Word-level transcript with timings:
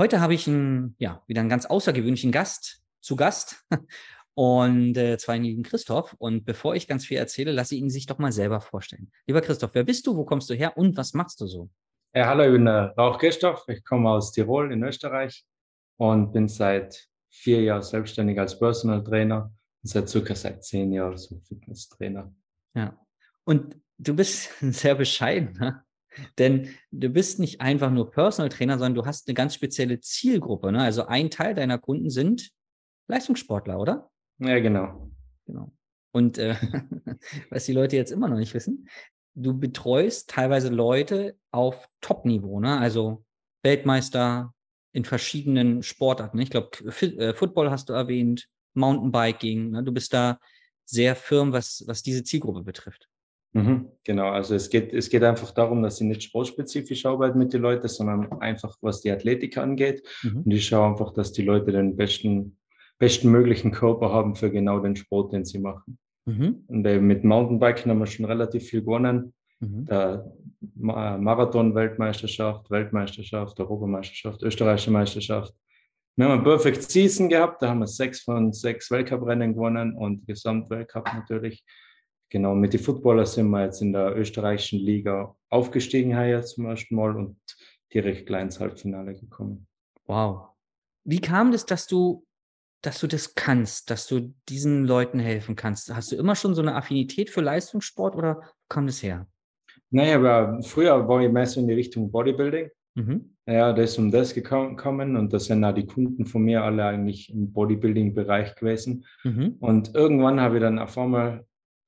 Heute 0.00 0.22
habe 0.22 0.32
ich 0.32 0.48
einen, 0.48 0.96
ja, 0.98 1.22
wieder 1.26 1.42
einen 1.42 1.50
ganz 1.50 1.66
außergewöhnlichen 1.66 2.32
Gast 2.32 2.80
zu 3.02 3.16
Gast 3.16 3.66
und 4.34 4.96
äh, 4.96 5.18
zwar 5.18 5.34
den 5.34 5.44
lieben 5.44 5.62
Christoph. 5.62 6.14
Und 6.16 6.46
bevor 6.46 6.74
ich 6.74 6.88
ganz 6.88 7.04
viel 7.04 7.18
erzähle, 7.18 7.52
lasse 7.52 7.74
ich 7.74 7.82
ihn 7.82 7.90
sich 7.90 8.06
doch 8.06 8.16
mal 8.16 8.32
selber 8.32 8.62
vorstellen. 8.62 9.12
Lieber 9.26 9.42
Christoph, 9.42 9.74
wer 9.74 9.84
bist 9.84 10.06
du, 10.06 10.16
wo 10.16 10.24
kommst 10.24 10.48
du 10.48 10.54
her 10.54 10.78
und 10.78 10.96
was 10.96 11.12
machst 11.12 11.38
du 11.42 11.46
so? 11.46 11.68
Ja, 12.14 12.28
hallo, 12.28 12.44
ich 12.44 12.52
bin 12.52 12.64
der 12.64 12.94
Rauch 12.96 13.18
Christoph. 13.18 13.62
Ich 13.68 13.84
komme 13.84 14.08
aus 14.08 14.32
Tirol 14.32 14.72
in 14.72 14.82
Österreich 14.82 15.44
und 15.98 16.32
bin 16.32 16.48
seit 16.48 17.06
vier 17.28 17.60
Jahren 17.60 17.82
selbstständig 17.82 18.40
als 18.40 18.58
Personal 18.58 19.04
Trainer 19.04 19.52
und 19.82 19.90
seit 19.90 20.08
circa 20.08 20.34
seit 20.34 20.64
zehn 20.64 20.94
Jahren 20.94 21.18
so 21.18 21.38
Fitnesstrainer. 21.40 22.34
Ja. 22.72 22.98
Und 23.44 23.76
du 23.98 24.16
bist 24.16 24.48
sehr 24.62 24.94
bescheiden. 24.94 25.58
Ne? 25.60 25.84
Denn 26.38 26.68
du 26.90 27.08
bist 27.08 27.38
nicht 27.38 27.60
einfach 27.60 27.90
nur 27.90 28.10
Personal 28.10 28.48
Trainer, 28.48 28.78
sondern 28.78 28.94
du 28.94 29.06
hast 29.06 29.28
eine 29.28 29.34
ganz 29.34 29.54
spezielle 29.54 30.00
Zielgruppe. 30.00 30.72
Ne? 30.72 30.80
Also 30.80 31.06
ein 31.06 31.30
Teil 31.30 31.54
deiner 31.54 31.78
Kunden 31.78 32.10
sind 32.10 32.50
Leistungssportler, 33.08 33.78
oder? 33.78 34.10
Ja, 34.38 34.58
genau. 34.60 35.10
Genau. 35.46 35.72
Und 36.12 36.38
äh, 36.38 36.56
was 37.50 37.66
die 37.66 37.72
Leute 37.72 37.96
jetzt 37.96 38.12
immer 38.12 38.28
noch 38.28 38.38
nicht 38.38 38.54
wissen, 38.54 38.88
du 39.34 39.58
betreust 39.58 40.30
teilweise 40.30 40.68
Leute 40.68 41.36
auf 41.50 41.88
Top-Niveau, 42.00 42.60
ne? 42.60 42.78
also 42.78 43.24
Weltmeister 43.62 44.54
in 44.92 45.04
verschiedenen 45.04 45.82
Sportarten. 45.82 46.38
Ich 46.38 46.50
glaube, 46.50 46.70
äh, 46.84 47.34
Football 47.34 47.70
hast 47.70 47.88
du 47.88 47.92
erwähnt, 47.92 48.48
Mountainbiking. 48.74 49.70
Ne? 49.70 49.84
Du 49.84 49.92
bist 49.92 50.12
da 50.14 50.38
sehr 50.84 51.14
firm, 51.14 51.52
was, 51.52 51.84
was 51.86 52.02
diese 52.02 52.24
Zielgruppe 52.24 52.62
betrifft. 52.62 53.08
Mhm, 53.52 53.88
genau, 54.04 54.28
also 54.30 54.54
es 54.54 54.70
geht, 54.70 54.92
es 54.92 55.10
geht 55.10 55.24
einfach 55.24 55.50
darum, 55.50 55.82
dass 55.82 56.00
ich 56.00 56.06
nicht 56.06 56.22
sportspezifisch 56.22 57.04
arbeite 57.04 57.36
mit 57.36 57.52
den 57.52 57.62
Leuten, 57.62 57.88
sondern 57.88 58.40
einfach, 58.40 58.76
was 58.80 59.00
die 59.00 59.10
Athletik 59.10 59.58
angeht. 59.58 60.06
Mhm. 60.22 60.42
Und 60.44 60.50
ich 60.52 60.66
schaue 60.66 60.88
einfach, 60.88 61.12
dass 61.12 61.32
die 61.32 61.42
Leute 61.42 61.72
den 61.72 61.96
besten, 61.96 62.58
besten 62.98 63.30
möglichen 63.30 63.72
Körper 63.72 64.12
haben 64.12 64.36
für 64.36 64.52
genau 64.52 64.78
den 64.78 64.94
Sport, 64.94 65.32
den 65.32 65.44
sie 65.44 65.58
machen. 65.58 65.98
Mhm. 66.26 66.64
Und 66.68 66.86
äh, 66.86 67.00
mit 67.00 67.24
Mountainbiken 67.24 67.90
haben 67.90 67.98
wir 67.98 68.06
schon 68.06 68.26
relativ 68.26 68.68
viel 68.68 68.82
gewonnen. 68.82 69.34
Mhm. 69.58 69.86
Der 69.86 70.30
Marathon-Weltmeisterschaft, 70.76 72.70
Weltmeisterschaft, 72.70 73.58
Europameisterschaft, 73.58 74.42
österreichische 74.42 74.90
Meisterschaft. 74.92 75.54
Wir 76.16 76.26
haben 76.26 76.34
eine 76.34 76.42
Perfect 76.42 76.82
Season 76.90 77.28
gehabt, 77.28 77.62
da 77.62 77.70
haben 77.70 77.78
wir 77.78 77.86
sechs 77.86 78.20
von 78.20 78.52
sechs 78.52 78.90
Weltcuprennen 78.90 79.54
gewonnen 79.54 79.94
und 79.94 80.26
Gesamtweltcup 80.26 81.06
natürlich. 81.14 81.64
Genau, 82.30 82.54
mit 82.54 82.72
den 82.72 82.80
Footballer 82.80 83.26
sind 83.26 83.50
wir 83.50 83.64
jetzt 83.64 83.82
in 83.82 83.92
der 83.92 84.16
österreichischen 84.16 84.78
Liga 84.78 85.34
aufgestiegen 85.48 86.16
heuer 86.16 86.42
zum 86.42 86.66
ersten 86.66 86.94
Mal 86.94 87.16
und 87.16 87.36
direkt 87.92 88.26
gleich 88.26 88.42
ins 88.42 88.60
Halbfinale 88.60 89.14
gekommen. 89.14 89.66
Wow. 90.06 90.50
Wie 91.04 91.20
kam 91.20 91.50
das, 91.50 91.66
dass 91.66 91.88
du, 91.88 92.24
dass 92.82 93.00
du 93.00 93.08
das 93.08 93.34
kannst, 93.34 93.90
dass 93.90 94.06
du 94.06 94.32
diesen 94.48 94.84
Leuten 94.84 95.18
helfen 95.18 95.56
kannst? 95.56 95.92
Hast 95.92 96.12
du 96.12 96.16
immer 96.16 96.36
schon 96.36 96.54
so 96.54 96.62
eine 96.62 96.76
Affinität 96.76 97.30
für 97.30 97.40
Leistungssport 97.40 98.14
oder 98.14 98.42
kam 98.68 98.86
das 98.86 99.02
her? 99.02 99.26
Naja, 99.90 100.16
aber 100.16 100.62
früher 100.62 101.08
war 101.08 101.20
ich 101.20 101.32
mehr 101.32 101.46
so 101.46 101.60
in 101.60 101.66
die 101.66 101.74
Richtung 101.74 102.12
Bodybuilding. 102.12 102.70
Mhm. 102.94 103.36
Ja, 103.46 103.72
da 103.72 103.82
ist 103.82 103.98
um 103.98 104.12
das 104.12 104.34
gekommen 104.34 105.16
und 105.16 105.32
das 105.32 105.46
sind 105.46 105.64
auch 105.64 105.74
die 105.74 105.86
Kunden 105.86 106.26
von 106.26 106.42
mir 106.42 106.62
alle 106.62 106.84
eigentlich 106.84 107.32
im 107.32 107.52
Bodybuilding-Bereich 107.52 108.54
gewesen. 108.54 109.04
Mhm. 109.24 109.56
Und 109.58 109.94
irgendwann 109.96 110.38
habe 110.38 110.56
ich 110.56 110.60
dann 110.60 110.78
auf 110.78 110.96
einmal 110.96 111.44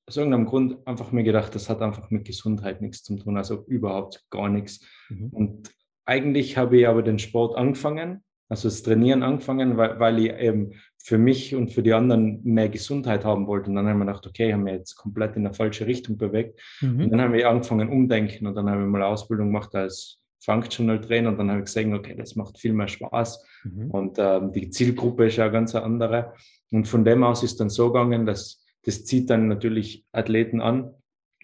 aus 0.06 0.16
irgendeinem 0.16 0.46
Grund 0.46 0.86
einfach 0.86 1.12
mir 1.12 1.22
gedacht, 1.22 1.54
das 1.54 1.68
hat 1.68 1.80
einfach 1.80 2.10
mit 2.10 2.24
Gesundheit 2.24 2.80
nichts 2.80 3.02
zu 3.02 3.16
tun, 3.16 3.36
also 3.36 3.64
überhaupt 3.66 4.24
gar 4.30 4.48
nichts. 4.48 4.84
Mhm. 5.08 5.28
Und 5.28 5.70
eigentlich 6.04 6.56
habe 6.56 6.78
ich 6.78 6.88
aber 6.88 7.02
den 7.02 7.18
Sport 7.18 7.56
angefangen, 7.56 8.22
also 8.48 8.68
das 8.68 8.82
Trainieren 8.82 9.22
angefangen, 9.22 9.76
weil, 9.76 9.98
weil 9.98 10.18
ich 10.18 10.32
eben 10.32 10.72
für 10.98 11.18
mich 11.18 11.54
und 11.54 11.70
für 11.70 11.82
die 11.82 11.94
anderen 11.94 12.42
mehr 12.44 12.68
Gesundheit 12.68 13.24
haben 13.24 13.46
wollte. 13.46 13.70
Und 13.70 13.76
dann 13.76 13.86
habe 13.86 13.94
ich 13.94 13.98
mir 13.98 14.06
gedacht, 14.06 14.26
okay, 14.26 14.48
ich 14.48 14.52
habe 14.52 14.62
mich 14.62 14.74
jetzt 14.74 14.94
komplett 14.94 15.36
in 15.36 15.46
eine 15.46 15.54
falsche 15.54 15.86
Richtung 15.86 16.18
bewegt. 16.18 16.60
Mhm. 16.80 17.04
Und 17.04 17.10
dann 17.10 17.20
habe 17.22 17.38
ich 17.38 17.46
angefangen 17.46 17.88
umdenken 17.88 18.46
und 18.46 18.54
dann 18.54 18.68
habe 18.68 18.82
ich 18.82 18.88
mal 18.88 19.02
eine 19.02 19.06
Ausbildung 19.06 19.46
gemacht 19.46 19.74
als 19.74 20.22
Functional 20.44 21.00
Trainer 21.00 21.30
und 21.30 21.38
dann 21.38 21.50
habe 21.50 21.60
ich 21.60 21.66
gesehen, 21.66 21.94
okay, 21.94 22.14
das 22.16 22.36
macht 22.36 22.58
viel 22.58 22.72
mehr 22.72 22.88
Spaß 22.88 23.44
mhm. 23.64 23.90
und 23.90 24.18
ähm, 24.18 24.52
die 24.52 24.70
Zielgruppe 24.70 25.26
ist 25.26 25.36
ja 25.36 25.48
ganz 25.48 25.74
eine 25.74 25.84
andere. 25.84 26.34
Und 26.72 26.88
von 26.88 27.04
dem 27.04 27.22
aus 27.22 27.42
ist 27.42 27.60
dann 27.60 27.70
so 27.70 27.92
gegangen, 27.92 28.26
dass 28.26 28.61
das 28.84 29.04
zieht 29.04 29.30
dann 29.30 29.48
natürlich 29.48 30.04
Athleten 30.12 30.60
an. 30.60 30.94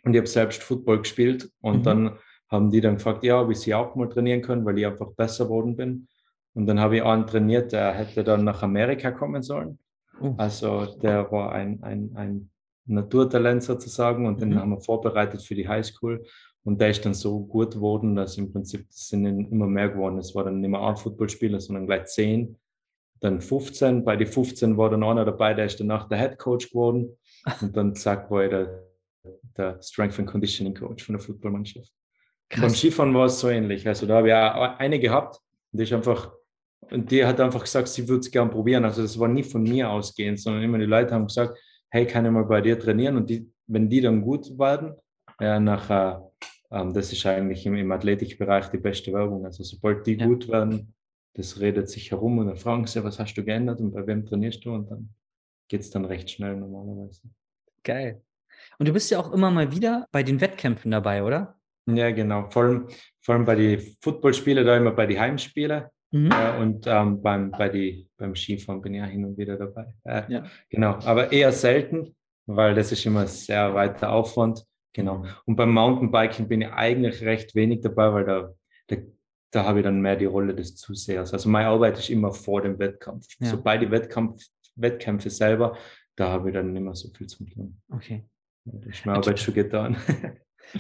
Und 0.04 0.15
ich 0.15 0.19
habe 0.19 0.28
selbst 0.28 0.62
Football 0.62 0.99
gespielt 1.00 1.50
und 1.60 1.78
mhm. 1.78 1.82
dann 1.82 2.19
haben 2.49 2.71
die 2.71 2.81
dann 2.81 2.94
gefragt, 2.94 3.25
ja, 3.25 3.43
ob 3.43 3.50
ich 3.50 3.59
sie 3.59 3.75
auch 3.75 3.94
mal 3.94 4.09
trainieren 4.09 4.43
können, 4.43 4.65
weil 4.65 4.78
ich 4.78 4.87
einfach 4.87 5.12
besser 5.12 5.44
geworden 5.44 5.76
bin. 5.76 6.09
Und 6.54 6.66
dann 6.66 6.81
habe 6.81 6.97
ich 6.97 7.03
einen 7.03 7.26
trainiert, 7.26 7.72
der 7.72 7.93
hätte 7.93 8.25
dann 8.25 8.44
nach 8.44 8.62
Amerika 8.62 9.10
kommen 9.10 9.43
sollen. 9.43 9.78
Oh. 10.21 10.34
Also 10.38 10.87
der 11.03 11.31
war 11.31 11.53
ein, 11.53 11.82
ein, 11.82 12.12
ein 12.15 12.50
Naturtalent 12.87 13.62
sozusagen 13.62 14.26
und 14.26 14.37
mhm. 14.37 14.41
den 14.41 14.59
haben 14.59 14.70
wir 14.70 14.81
vorbereitet 14.81 15.43
für 15.43 15.55
die 15.55 15.69
Highschool. 15.69 16.25
Und 16.65 16.81
der 16.81 16.91
ist 16.91 17.05
dann 17.05 17.15
so 17.15 17.41
gut 17.41 17.75
geworden, 17.75 18.15
dass 18.15 18.37
im 18.37 18.53
Prinzip 18.53 18.87
sind 18.91 19.25
immer 19.26 19.66
mehr 19.66 19.91
geworden. 19.91 20.19
Es 20.19 20.34
war 20.34 20.44
dann 20.44 20.60
nicht 20.60 20.70
mehr 20.70 20.82
ein 20.82 20.97
Footballspieler, 20.97 21.60
sondern 21.60 21.87
gleich 21.87 22.06
zehn, 22.06 22.56
dann 23.20 23.41
15. 23.41 24.05
Bei 24.05 24.16
den 24.16 24.26
15 24.26 24.76
war 24.76 24.91
dann 24.91 25.03
einer 25.03 25.25
dabei, 25.25 25.55
der 25.55 25.66
ist 25.66 25.81
danach 25.81 26.09
der 26.09 26.19
Head 26.19 26.38
Coach 26.38 26.70
geworden. 26.70 27.16
Und 27.61 27.77
dann 27.77 27.95
zack, 27.95 28.31
war 28.31 28.45
ich 28.45 28.51
der, 28.51 28.85
der 29.57 29.83
Strength 29.83 30.19
and 30.19 30.29
Conditioning 30.29 30.75
Coach 30.75 31.05
von 31.05 31.15
der 31.15 31.25
Footballmannschaft. 31.25 31.93
Beim 32.56 32.71
Skifahren 32.71 33.15
war 33.15 33.27
es 33.27 33.41
so 33.41 33.49
ähnlich. 33.49 33.87
Also 33.87 34.06
da 34.06 34.17
habe 34.17 34.29
ich 34.29 34.35
auch 34.35 34.79
eine 34.79 34.99
gehabt 34.99 35.39
und 35.73 35.79
die 35.79 35.85
ist 35.85 35.93
einfach, 35.93 36.33
und 36.91 37.11
die 37.11 37.25
hat 37.25 37.41
einfach 37.41 37.62
gesagt, 37.62 37.89
sie 37.89 38.09
würde 38.09 38.21
es 38.21 38.31
gern 38.31 38.50
probieren. 38.50 38.85
Also 38.85 39.03
das 39.03 39.19
war 39.19 39.29
nie 39.29 39.43
von 39.43 39.62
mir 39.62 39.91
ausgehend, 39.91 40.41
sondern 40.41 40.62
immer 40.62 40.79
die 40.79 40.87
Leute 40.87 41.15
haben 41.15 41.27
gesagt, 41.27 41.59
hey, 41.91 42.06
kann 42.06 42.25
ich 42.25 42.33
mal 42.33 42.45
bei 42.45 42.61
dir 42.61 42.79
trainieren? 42.79 43.17
Und 43.17 43.29
die, 43.29 43.51
wenn 43.67 43.89
die 43.89 44.01
dann 44.01 44.23
gut 44.23 44.59
werden, 44.59 44.94
ja, 45.41 45.61
nachher, 45.61 46.31
ähm, 46.71 46.93
das 46.94 47.12
ist 47.12 47.25
eigentlich 47.27 47.67
im, 47.67 47.75
im 47.75 47.93
Athletikbereich 47.93 48.69
die 48.69 48.79
beste 48.79 49.12
Werbung. 49.12 49.44
Also 49.44 49.62
sobald 49.62 50.06
die 50.06 50.15
ja. 50.15 50.27
gut 50.27 50.49
werden, 50.49 50.94
das 51.35 51.61
redet 51.61 51.89
sich 51.89 52.11
herum 52.11 52.39
und 52.39 52.47
dann 52.47 52.56
fragen 52.56 52.87
sie, 52.87 53.05
was 53.05 53.19
hast 53.19 53.35
du 53.35 53.44
geändert 53.44 53.81
und 53.81 53.93
bei 53.93 54.06
wem 54.06 54.25
trainierst 54.25 54.65
du? 54.65 54.73
Und 54.73 54.91
dann 54.91 55.11
geht 55.69 55.83
es 55.83 55.91
dann 55.91 56.05
recht 56.05 56.31
schnell 56.31 56.56
normalerweise. 56.56 57.23
Geil. 57.88 58.20
Und 58.79 58.87
du 58.87 58.93
bist 58.93 59.11
ja 59.11 59.19
auch 59.19 59.32
immer 59.32 59.50
mal 59.50 59.73
wieder 59.73 60.06
bei 60.12 60.23
den 60.23 60.43
Wettkämpfen 60.43 60.90
dabei, 60.90 61.25
oder? 61.25 61.58
Ja, 61.87 62.11
genau. 62.11 62.50
Vor 62.50 62.64
allem, 62.64 62.88
vor 63.23 63.35
allem 63.35 63.46
bei 63.46 63.55
den 63.55 63.81
Footballspielen, 64.02 64.67
da 64.67 64.76
immer 64.76 64.90
bei 64.90 65.06
den 65.06 65.19
Heimspielen. 65.19 65.85
Mhm. 66.11 66.31
Äh, 66.31 66.61
und 66.61 66.87
ähm, 66.87 67.23
beim, 67.23 67.50
bei 67.50 67.70
die, 67.70 68.06
beim 68.19 68.35
Skifahren 68.35 68.82
bin 68.82 68.93
ich 68.93 69.00
ja 69.00 69.06
hin 69.06 69.25
und 69.25 69.38
wieder 69.38 69.56
dabei. 69.56 69.94
Äh, 70.05 70.23
ja. 70.29 70.44
Genau, 70.69 70.99
aber 71.05 71.32
eher 71.32 71.50
selten. 71.50 72.14
weil 72.49 72.75
das 72.75 72.93
ist 72.93 73.05
immer 73.06 73.26
sehr 73.26 73.75
weiter 73.75 74.11
Aufwand. 74.12 74.64
Genau. 74.94 75.25
Und 75.44 75.56
beim 75.56 75.73
Mountainbiking 75.73 76.49
bin 76.49 76.62
ich 76.62 76.70
eigentlich 76.70 77.23
recht 77.23 77.55
wenig 77.55 77.81
dabei, 77.82 78.12
weil 78.12 78.25
da, 78.25 78.55
da, 78.88 78.96
da 79.50 79.64
habe 79.64 79.81
ich 79.81 79.84
dann 79.84 80.00
mehr 80.00 80.17
die 80.17 80.25
Rolle 80.25 80.55
des 80.55 80.75
Zusehers. 80.76 81.32
Also 81.32 81.49
meine 81.49 81.69
Arbeit 81.69 81.99
ist 81.99 82.11
immer 82.11 82.32
vor 82.32 82.62
dem 82.62 82.79
Wettkampf. 82.79 83.26
Ja. 83.38 83.49
Sobald 83.49 83.82
die 83.82 83.91
Wettkampf, 83.91 84.43
Wettkämpfe 84.76 85.31
selber, 85.31 85.76
da 86.19 86.31
habe 86.31 86.50
ich 86.50 86.55
dann 86.55 86.73
nicht 86.73 86.82
mehr 86.82 86.94
so 86.94 87.09
viel 87.17 87.29
zu 87.29 87.44
tun. 87.44 87.81
Okay. 87.91 88.25
Ist 88.87 89.06
meine 89.06 89.19
Arbeit 89.19 89.38
schon 89.38 89.55
getan. 89.55 89.97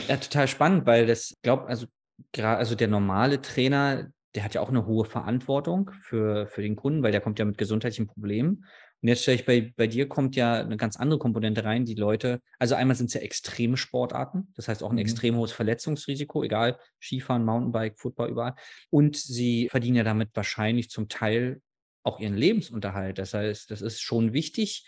Ja, 0.06 0.16
total 0.16 0.48
spannend, 0.48 0.84
weil 0.84 1.06
das, 1.06 1.34
glaube 1.42 1.66
also 1.66 1.86
gerade, 2.32 2.58
also 2.58 2.74
der 2.74 2.88
normale 2.88 3.40
Trainer, 3.40 4.10
der 4.34 4.44
hat 4.44 4.52
ja 4.52 4.60
auch 4.60 4.68
eine 4.68 4.84
hohe 4.84 5.06
Verantwortung 5.06 5.90
für, 6.02 6.46
für 6.48 6.60
den 6.60 6.76
Kunden, 6.76 7.02
weil 7.02 7.12
der 7.12 7.22
kommt 7.22 7.38
ja 7.38 7.44
mit 7.46 7.56
gesundheitlichen 7.56 8.06
Problemen. 8.06 8.66
Und 9.00 9.08
jetzt 9.08 9.22
stelle 9.22 9.36
ich 9.36 9.46
bei, 9.46 9.72
bei 9.76 9.86
dir 9.86 10.08
kommt 10.08 10.36
ja 10.36 10.54
eine 10.54 10.76
ganz 10.76 10.96
andere 10.96 11.18
Komponente 11.18 11.64
rein, 11.64 11.84
die 11.84 11.94
Leute, 11.94 12.40
also 12.58 12.74
einmal 12.74 12.96
sind 12.96 13.06
es 13.06 13.14
ja 13.14 13.20
extreme 13.20 13.76
Sportarten, 13.76 14.52
das 14.56 14.66
heißt 14.66 14.82
auch 14.82 14.90
ein 14.90 14.96
mhm. 14.96 15.02
extrem 15.02 15.36
hohes 15.36 15.52
Verletzungsrisiko, 15.52 16.42
egal, 16.42 16.78
Skifahren, 17.00 17.44
Mountainbike, 17.44 17.98
Football, 17.98 18.30
überall. 18.30 18.54
Und 18.90 19.16
sie 19.16 19.68
verdienen 19.70 19.96
ja 19.96 20.04
damit 20.04 20.30
wahrscheinlich 20.34 20.90
zum 20.90 21.08
Teil 21.08 21.62
auch 22.02 22.18
ihren 22.18 22.36
Lebensunterhalt. 22.36 23.18
Das 23.18 23.34
heißt, 23.34 23.70
das 23.70 23.82
ist 23.82 24.00
schon 24.00 24.32
wichtig, 24.32 24.84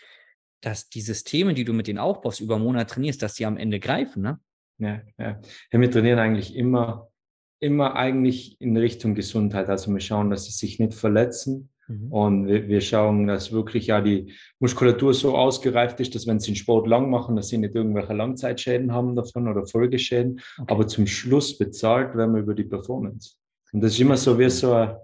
dass 0.61 0.89
die 0.89 1.01
Systeme, 1.01 1.53
die 1.53 1.65
du 1.65 1.73
mit 1.73 1.87
denen 1.87 1.99
aufbaust, 1.99 2.39
über 2.39 2.57
Monate 2.57 2.93
trainierst, 2.93 3.21
dass 3.21 3.33
die 3.33 3.45
am 3.45 3.57
Ende 3.57 3.79
greifen, 3.79 4.21
ne? 4.21 4.39
Ja, 4.77 5.01
ja. 5.17 5.39
ja 5.71 5.79
wir 5.79 5.91
trainieren 5.91 6.19
eigentlich 6.19 6.55
immer, 6.55 7.09
immer 7.59 7.95
eigentlich 7.95 8.59
in 8.59 8.75
Richtung 8.77 9.15
Gesundheit. 9.15 9.69
Also 9.69 9.91
wir 9.91 9.99
schauen, 9.99 10.29
dass 10.29 10.45
sie 10.45 10.51
sich 10.51 10.79
nicht 10.79 10.93
verletzen, 10.93 11.71
Mhm. 11.91 12.11
Und 12.11 12.47
wir, 12.47 12.67
wir, 12.67 12.81
schauen, 12.81 13.27
dass 13.27 13.51
wirklich 13.51 13.87
ja 13.87 14.01
die 14.01 14.33
Muskulatur 14.59 15.13
so 15.13 15.35
ausgereift 15.35 15.99
ist, 15.99 16.15
dass 16.15 16.27
wenn 16.27 16.39
sie 16.39 16.51
den 16.51 16.55
Sport 16.55 16.87
lang 16.87 17.09
machen, 17.09 17.35
dass 17.35 17.49
sie 17.49 17.57
nicht 17.57 17.75
irgendwelche 17.75 18.13
Langzeitschäden 18.13 18.93
haben 18.93 19.15
davon 19.15 19.47
oder 19.47 19.65
Folgeschäden. 19.65 20.39
Okay. 20.59 20.73
Aber 20.73 20.87
zum 20.87 21.07
Schluss 21.07 21.57
bezahlt 21.57 22.15
werden 22.15 22.33
wir 22.33 22.41
über 22.41 22.53
die 22.53 22.63
Performance. 22.63 23.35
Und 23.71 23.81
das 23.81 23.93
ist 23.93 23.99
immer 23.99 24.17
so 24.17 24.37
wie 24.37 24.49
so 24.49 24.73
ein, 24.73 24.95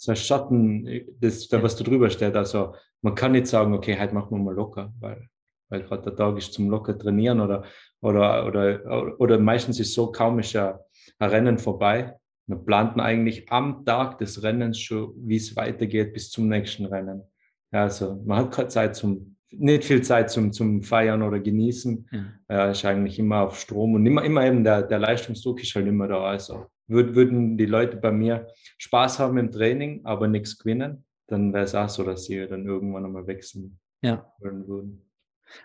so 0.00 0.12
ein 0.12 0.16
Schatten, 0.16 0.88
das, 1.20 1.46
da, 1.48 1.62
was 1.62 1.76
da 1.76 1.84
drüber 1.84 2.08
steht. 2.08 2.34
Also 2.34 2.74
man 3.02 3.14
kann 3.14 3.32
nicht 3.32 3.46
sagen, 3.46 3.74
okay, 3.74 3.98
heute 4.00 4.14
machen 4.14 4.30
wir 4.30 4.42
mal 4.42 4.54
locker, 4.54 4.94
weil, 4.98 5.28
weil 5.68 5.82
gerade 5.82 6.04
der 6.04 6.16
Tag 6.16 6.38
ist 6.38 6.54
zum 6.54 6.70
locker 6.70 6.98
trainieren 6.98 7.40
oder, 7.40 7.64
oder, 8.00 8.46
oder, 8.46 9.20
oder 9.20 9.38
meistens 9.38 9.78
ist 9.78 9.92
so 9.92 10.10
kaum 10.10 10.38
ist 10.38 10.54
ja 10.54 10.80
ein 11.18 11.28
Rennen 11.28 11.58
vorbei, 11.58 12.14
wir 12.46 12.56
planten 12.56 12.98
eigentlich 12.98 13.50
am 13.52 13.84
Tag 13.84 14.18
des 14.18 14.42
Rennens 14.42 14.78
schon, 14.78 15.12
wie 15.16 15.36
es 15.36 15.54
weitergeht 15.54 16.14
bis 16.14 16.30
zum 16.30 16.48
nächsten 16.48 16.86
Rennen. 16.86 17.22
Ja, 17.70 17.82
also 17.82 18.20
man 18.24 18.38
hat 18.38 18.52
keine 18.52 18.68
Zeit 18.68 18.96
zum, 18.96 19.36
nicht 19.50 19.84
viel 19.84 20.00
Zeit 20.02 20.30
zum, 20.30 20.50
zum 20.52 20.82
Feiern 20.82 21.22
oder 21.22 21.38
Genießen. 21.38 22.08
Ja. 22.10 22.24
ja 22.56 22.70
ist 22.70 22.84
eigentlich 22.86 23.18
immer 23.18 23.42
auf 23.42 23.60
Strom 23.60 23.94
und 23.94 24.06
immer, 24.06 24.24
immer 24.24 24.46
eben 24.46 24.64
der, 24.64 24.82
der 24.82 24.98
Leistungsdruck 24.98 25.62
ist 25.62 25.74
halt 25.74 25.86
immer 25.86 26.08
da. 26.08 26.24
Also 26.24 26.66
würd, 26.90 27.14
würden 27.14 27.56
die 27.56 27.66
Leute 27.66 27.96
bei 27.96 28.12
mir 28.12 28.48
Spaß 28.78 29.18
haben 29.18 29.38
im 29.38 29.50
Training, 29.50 30.04
aber 30.04 30.28
nichts 30.28 30.58
gewinnen, 30.58 31.04
dann 31.26 31.52
wäre 31.52 31.64
es 31.64 31.74
auch 31.74 31.88
so, 31.88 32.04
dass 32.04 32.24
sie 32.24 32.46
dann 32.46 32.66
irgendwann 32.66 33.04
einmal 33.04 33.26
wechseln 33.26 33.78
ja. 34.02 34.32
würden. 34.40 35.06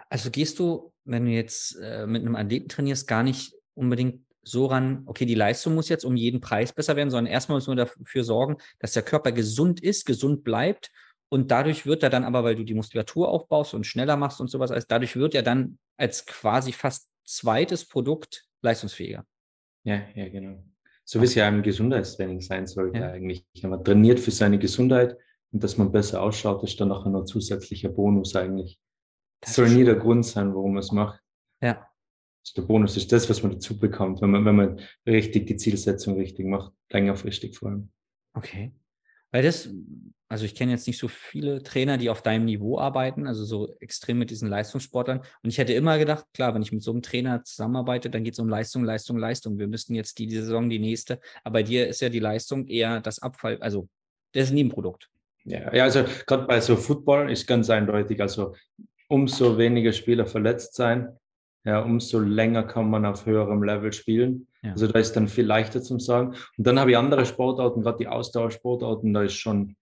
Also 0.10 0.32
gehst 0.32 0.60
du, 0.60 0.94
wenn 1.04 1.26
du 1.26 1.32
jetzt 1.32 1.78
äh, 1.82 2.08
mit 2.08 2.22
einem 2.22 2.36
Athleten 2.36 2.70
trainierst, 2.70 3.08
gar 3.08 3.24
nicht 3.24 3.54
unbedingt 3.74 4.26
so 4.42 4.68
ran, 4.68 5.04
okay, 5.08 5.26
die 5.26 5.36
Leistung 5.36 5.74
muss 5.74 5.90
jetzt 5.90 6.06
um 6.06 6.16
jeden 6.16 6.40
Preis 6.40 6.72
besser 6.72 6.96
werden, 6.96 7.10
sondern 7.10 7.32
erstmal 7.32 7.58
müssen 7.58 7.76
wir 7.76 7.86
dafür 7.86 8.24
sorgen, 8.24 8.58
dass 8.80 8.94
der 8.94 9.04
Körper 9.04 9.32
gesund 9.32 9.82
ist, 9.82 10.06
gesund 10.06 10.44
bleibt. 10.44 10.92
Und 11.30 11.50
dadurch 11.50 11.88
wird 11.88 12.04
er 12.04 12.12
dann 12.12 12.24
aber, 12.24 12.44
weil 12.44 12.56
du 12.56 12.64
die 12.64 12.76
Muskulatur 12.76 13.30
aufbaust 13.30 13.74
und 13.74 13.86
schneller 13.86 14.16
machst 14.16 14.40
und 14.40 14.50
sowas, 14.50 14.70
also 14.72 14.86
dadurch 14.88 15.16
wird 15.16 15.34
er 15.34 15.42
dann 15.42 15.80
als 15.98 16.26
quasi 16.26 16.72
fast 16.72 17.10
zweites 17.26 17.88
Produkt 17.88 18.46
leistungsfähiger. 18.62 19.26
Ja, 19.84 20.04
ja, 20.14 20.30
genau. 20.30 20.64
So 21.08 21.22
wie 21.22 21.26
es 21.26 21.36
ja 21.36 21.48
im 21.48 21.62
Gesundheitstraining 21.62 22.42
sein 22.42 22.68
sollte 22.68 23.00
ja. 23.00 23.12
eigentlich. 23.12 23.46
Wenn 23.62 23.70
man 23.70 23.84
trainiert 23.84 24.20
für 24.20 24.32
seine 24.32 24.60
Gesundheit 24.60 25.18
und 25.52 25.64
dass 25.64 25.78
man 25.78 25.92
besser 25.92 26.22
ausschaut, 26.22 26.64
ist 26.64 26.80
dann 26.82 26.90
noch 26.90 27.06
ein 27.06 27.26
zusätzlicher 27.26 27.90
Bonus 27.90 28.36
eigentlich. 28.36 28.80
Das 29.42 29.54
soll 29.54 29.70
nie 29.70 29.84
der 29.84 29.96
Grund 29.96 30.26
sein, 30.26 30.54
warum 30.56 30.74
man 30.74 30.80
es 30.80 30.92
macht. 30.92 31.22
Ja, 31.62 31.88
der 32.54 32.62
Bonus 32.62 32.98
ist 32.98 33.12
das, 33.12 33.30
was 33.30 33.42
man 33.42 33.54
dazu 33.54 33.80
bekommt, 33.80 34.22
wenn 34.22 34.32
man, 34.32 34.46
wenn 34.46 34.56
man 34.56 34.82
richtig 35.06 35.48
die 35.48 35.56
Zielsetzung 35.56 36.18
richtig 36.18 36.46
macht, 36.46 36.74
längerfristig 36.92 37.58
vor 37.58 37.70
allem. 37.70 37.90
Okay. 38.34 38.74
Weil 39.36 39.44
das, 39.44 39.70
also 40.30 40.46
ich 40.46 40.56
kenne 40.56 40.72
jetzt 40.72 40.88
nicht 40.88 40.98
so 40.98 41.10
viele 41.10 41.62
Trainer, 41.62 41.98
die 41.98 42.10
auf 42.10 42.22
deinem 42.22 42.46
Niveau 42.46 42.80
arbeiten, 42.80 43.28
also 43.28 43.44
so 43.44 43.76
extrem 43.82 44.18
mit 44.18 44.30
diesen 44.30 44.48
Leistungssportlern. 44.48 45.20
Und 45.44 45.50
ich 45.50 45.58
hätte 45.58 45.74
immer 45.74 45.98
gedacht, 45.98 46.24
klar, 46.34 46.56
wenn 46.56 46.62
ich 46.62 46.72
mit 46.72 46.82
so 46.82 46.92
einem 46.92 47.02
Trainer 47.02 47.44
zusammenarbeite, 47.44 48.10
dann 48.10 48.24
geht 48.24 48.36
es 48.36 48.40
um 48.40 48.48
Leistung, 48.48 48.86
Leistung, 48.86 49.18
Leistung. 49.18 49.60
Wir 49.60 49.68
müssten 49.68 49.94
jetzt 49.94 50.20
die, 50.20 50.28
die 50.28 50.38
Saison 50.38 50.70
die 50.70 50.80
nächste. 50.80 51.20
Aber 51.44 51.56
bei 51.56 51.64
dir 51.64 51.86
ist 51.90 52.00
ja 52.00 52.08
die 52.08 52.22
Leistung 52.22 52.66
eher 52.68 53.02
das 53.02 53.20
Abfall, 53.20 53.58
also 53.60 53.90
das 54.32 54.52
Nebenprodukt. 54.52 55.10
Ja, 55.44 55.76
ja 55.76 55.84
also 55.84 56.06
gerade 56.26 56.48
bei 56.48 56.62
so 56.62 56.78
Football 56.78 57.30
ist 57.30 57.46
ganz 57.46 57.70
eindeutig, 57.70 58.22
also 58.22 58.56
umso 59.10 59.58
weniger 59.58 59.92
Spieler 59.92 60.26
verletzt 60.26 60.76
sein, 60.76 61.10
ja, 61.66 61.82
umso 61.82 62.20
länger 62.20 62.64
kann 62.64 62.90
man 62.90 63.06
auf 63.06 63.26
höherem 63.26 63.64
Level 63.64 63.92
spielen. 63.92 64.48
Ja. 64.66 64.72
Also 64.72 64.88
da 64.88 65.00
ist 65.00 65.14
dann 65.14 65.28
viel 65.28 65.46
leichter 65.46 65.82
zum 65.82 66.00
sagen. 66.00 66.36
Und 66.58 66.68
dann 66.68 66.80
habe 66.80 66.92
ich 66.92 66.98
andere 66.98 67.26
Sportarten, 67.26 67.82
gerade 67.82 68.00
die 68.00 68.08
Ausdauersportarten, 68.08 69.14
da 69.14 69.24
ist 69.24 69.36
schon, 69.36 69.76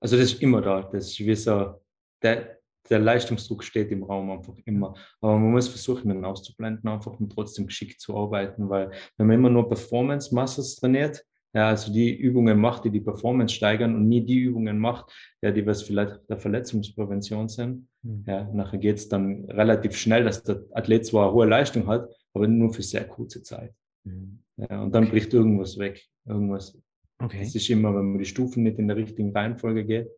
also 0.00 0.16
das 0.16 0.32
ist 0.32 0.42
immer 0.42 0.62
da. 0.62 0.82
Das 0.82 1.08
ist 1.08 1.20
wie 1.20 1.34
so, 1.34 1.80
der, 2.22 2.58
der 2.88 2.98
Leistungsdruck 2.98 3.62
steht 3.62 3.90
im 3.90 4.04
Raum 4.04 4.30
einfach 4.30 4.54
immer. 4.64 4.94
Aber 5.20 5.38
man 5.38 5.52
muss 5.52 5.68
versuchen, 5.68 6.08
den 6.08 6.24
auszublenden, 6.24 6.88
einfach 6.88 7.12
und 7.20 7.30
trotzdem 7.30 7.66
geschickt 7.66 8.00
zu 8.00 8.16
arbeiten, 8.16 8.68
weil 8.70 8.90
wenn 9.18 9.26
man 9.26 9.36
immer 9.36 9.50
nur 9.50 9.68
Performance-Muscles 9.68 10.76
trainiert, 10.76 11.24
ja, 11.54 11.68
also 11.68 11.92
die 11.92 12.14
Übungen 12.14 12.58
macht, 12.58 12.86
die 12.86 12.90
die 12.90 13.02
Performance 13.02 13.54
steigern 13.54 13.94
und 13.94 14.08
nie 14.08 14.24
die 14.24 14.38
Übungen 14.38 14.78
macht, 14.78 15.12
ja, 15.42 15.50
die 15.50 15.66
was 15.66 15.82
vielleicht 15.82 16.20
der 16.30 16.38
Verletzungsprävention 16.38 17.50
sind. 17.50 17.88
Mhm. 18.02 18.24
Ja, 18.26 18.44
nachher 18.54 18.78
geht 18.78 18.96
es 18.96 19.08
dann 19.10 19.44
relativ 19.50 19.94
schnell, 19.94 20.24
dass 20.24 20.42
der 20.42 20.62
Athlet 20.72 21.04
zwar 21.04 21.26
eine 21.26 21.34
hohe 21.34 21.46
Leistung 21.46 21.86
hat, 21.88 22.08
aber 22.32 22.48
nur 22.48 22.72
für 22.72 22.82
sehr 22.82 23.06
kurze 23.06 23.42
Zeit. 23.42 23.74
Mhm. 24.04 24.40
Ja, 24.56 24.82
und 24.82 24.94
dann 24.94 25.04
okay. 25.04 25.12
bricht 25.12 25.34
irgendwas 25.34 25.78
weg. 25.78 26.06
Irgendwas. 26.26 26.78
Okay. 27.18 27.40
Das 27.40 27.54
ist 27.54 27.70
immer, 27.70 27.94
wenn 27.94 28.10
man 28.10 28.18
die 28.18 28.24
Stufen 28.24 28.62
nicht 28.62 28.78
in 28.78 28.88
der 28.88 28.96
richtigen 28.96 29.32
Reihenfolge 29.32 29.84
geht, 29.84 30.08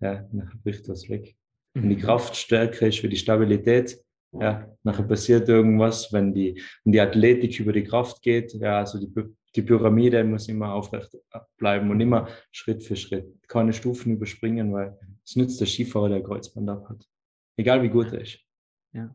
ja, 0.00 0.26
nachher 0.32 0.58
bricht 0.62 0.88
was 0.88 1.08
weg. 1.08 1.36
Mhm. 1.74 1.82
Wenn 1.82 1.90
die 1.90 1.98
Kraft 1.98 2.36
stärker 2.36 2.86
ist 2.86 2.98
für 2.98 3.08
die 3.08 3.16
Stabilität, 3.16 3.98
ja, 4.32 4.70
nachher 4.84 5.04
passiert 5.04 5.48
irgendwas, 5.48 6.12
wenn 6.12 6.32
die, 6.32 6.62
wenn 6.84 6.92
die 6.92 7.00
Athletik 7.00 7.58
über 7.58 7.72
die 7.72 7.82
Kraft 7.82 8.22
geht, 8.22 8.52
ja, 8.54 8.78
also 8.78 9.00
die 9.00 9.08
die 9.56 9.62
Pyramide 9.62 10.22
muss 10.24 10.48
immer 10.48 10.72
aufrecht 10.72 11.16
bleiben 11.56 11.90
und 11.90 12.00
immer 12.00 12.28
Schritt 12.52 12.82
für 12.84 12.96
Schritt. 12.96 13.26
Keine 13.48 13.72
Stufen 13.72 14.12
überspringen, 14.12 14.72
weil 14.72 14.96
es 15.24 15.36
nützt 15.36 15.60
der 15.60 15.66
Skifahrer, 15.66 16.08
der 16.08 16.22
Kreuzband 16.22 16.68
ab 16.68 16.88
hat. 16.88 17.08
Egal 17.56 17.82
wie 17.82 17.88
gut 17.88 18.12
er 18.12 18.20
ist. 18.20 18.38
Ja. 18.92 19.14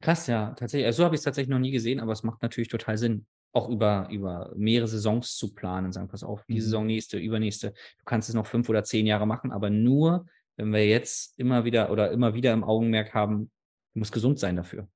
Krass, 0.00 0.26
ja, 0.26 0.50
tatsächlich. 0.50 0.86
Also 0.86 0.98
so 0.98 1.04
habe 1.04 1.14
ich 1.14 1.20
es 1.20 1.24
tatsächlich 1.24 1.50
noch 1.50 1.58
nie 1.58 1.70
gesehen, 1.70 2.00
aber 2.00 2.12
es 2.12 2.22
macht 2.22 2.42
natürlich 2.42 2.68
total 2.68 2.98
Sinn, 2.98 3.26
auch 3.52 3.68
über, 3.68 4.08
über 4.10 4.52
mehrere 4.56 4.88
Saisons 4.88 5.36
zu 5.36 5.54
planen. 5.54 5.92
Sagen, 5.92 6.08
pass 6.08 6.22
auf, 6.22 6.44
diese 6.48 6.60
mhm. 6.60 6.64
Saison, 6.64 6.86
nächste, 6.86 7.18
übernächste. 7.18 7.70
Du 7.70 8.04
kannst 8.04 8.28
es 8.28 8.34
noch 8.34 8.46
fünf 8.46 8.68
oder 8.68 8.84
zehn 8.84 9.06
Jahre 9.06 9.26
machen, 9.26 9.52
aber 9.52 9.70
nur, 9.70 10.26
wenn 10.56 10.72
wir 10.72 10.86
jetzt 10.86 11.38
immer 11.38 11.64
wieder 11.64 11.90
oder 11.90 12.10
immer 12.12 12.34
wieder 12.34 12.52
im 12.52 12.64
Augenmerk 12.64 13.14
haben, 13.14 13.50
du 13.94 13.98
musst 13.98 14.12
gesund 14.12 14.38
sein 14.38 14.56
dafür. 14.56 14.88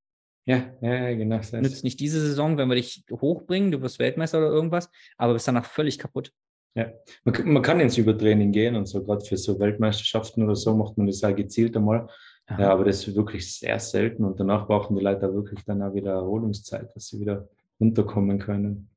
Ja, 0.46 0.74
ja, 0.82 1.14
genau. 1.14 1.38
Das 1.38 1.52
Nützt 1.52 1.84
nicht 1.84 2.00
diese 2.00 2.20
Saison, 2.20 2.58
wenn 2.58 2.68
wir 2.68 2.74
dich 2.74 3.04
hochbringen, 3.10 3.70
du 3.70 3.80
wirst 3.80 3.98
Weltmeister 3.98 4.38
oder 4.38 4.50
irgendwas, 4.50 4.90
aber 5.16 5.32
bist 5.32 5.48
danach 5.48 5.64
völlig 5.64 5.98
kaputt. 5.98 6.32
Ja, 6.74 6.92
man, 7.24 7.52
man 7.52 7.62
kann 7.62 7.80
ins 7.80 7.96
Übertraining 7.96 8.52
gehen 8.52 8.76
und 8.76 8.86
so, 8.86 9.02
gerade 9.02 9.24
für 9.24 9.36
so 9.36 9.58
Weltmeisterschaften 9.58 10.42
oder 10.42 10.56
so 10.56 10.76
macht 10.76 10.98
man 10.98 11.06
das 11.06 11.20
ja 11.20 11.30
gezielt 11.30 11.76
einmal. 11.76 12.08
Ja, 12.58 12.70
aber 12.70 12.84
das 12.84 13.08
ist 13.08 13.16
wirklich 13.16 13.50
sehr 13.50 13.78
selten 13.78 14.22
und 14.22 14.38
danach 14.38 14.66
brauchen 14.66 14.96
die 14.96 15.02
Leute 15.02 15.32
wirklich 15.32 15.64
dann 15.64 15.80
auch 15.80 15.94
wieder 15.94 16.12
Erholungszeit, 16.12 16.94
dass 16.94 17.06
sie 17.06 17.20
wieder 17.20 17.48
runterkommen 17.80 18.38
können. 18.38 18.90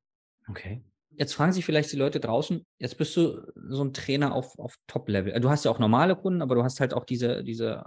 Okay. 0.49 0.83
Jetzt 1.11 1.33
fragen 1.33 1.51
sich 1.51 1.65
vielleicht 1.65 1.91
die 1.91 1.97
Leute 1.97 2.19
draußen, 2.19 2.65
jetzt 2.77 2.97
bist 2.97 3.17
du 3.17 3.41
so 3.69 3.83
ein 3.83 3.93
Trainer 3.93 4.35
auf, 4.35 4.57
auf 4.59 4.75
Top-Level. 4.85 5.39
Du 5.39 5.49
hast 5.49 5.65
ja 5.65 5.71
auch 5.71 5.79
normale 5.79 6.15
Kunden, 6.15 6.41
aber 6.43 6.55
du 6.55 6.63
hast 6.63 6.79
halt 6.79 6.93
auch 6.93 7.05
diese, 7.05 7.43
diese 7.43 7.83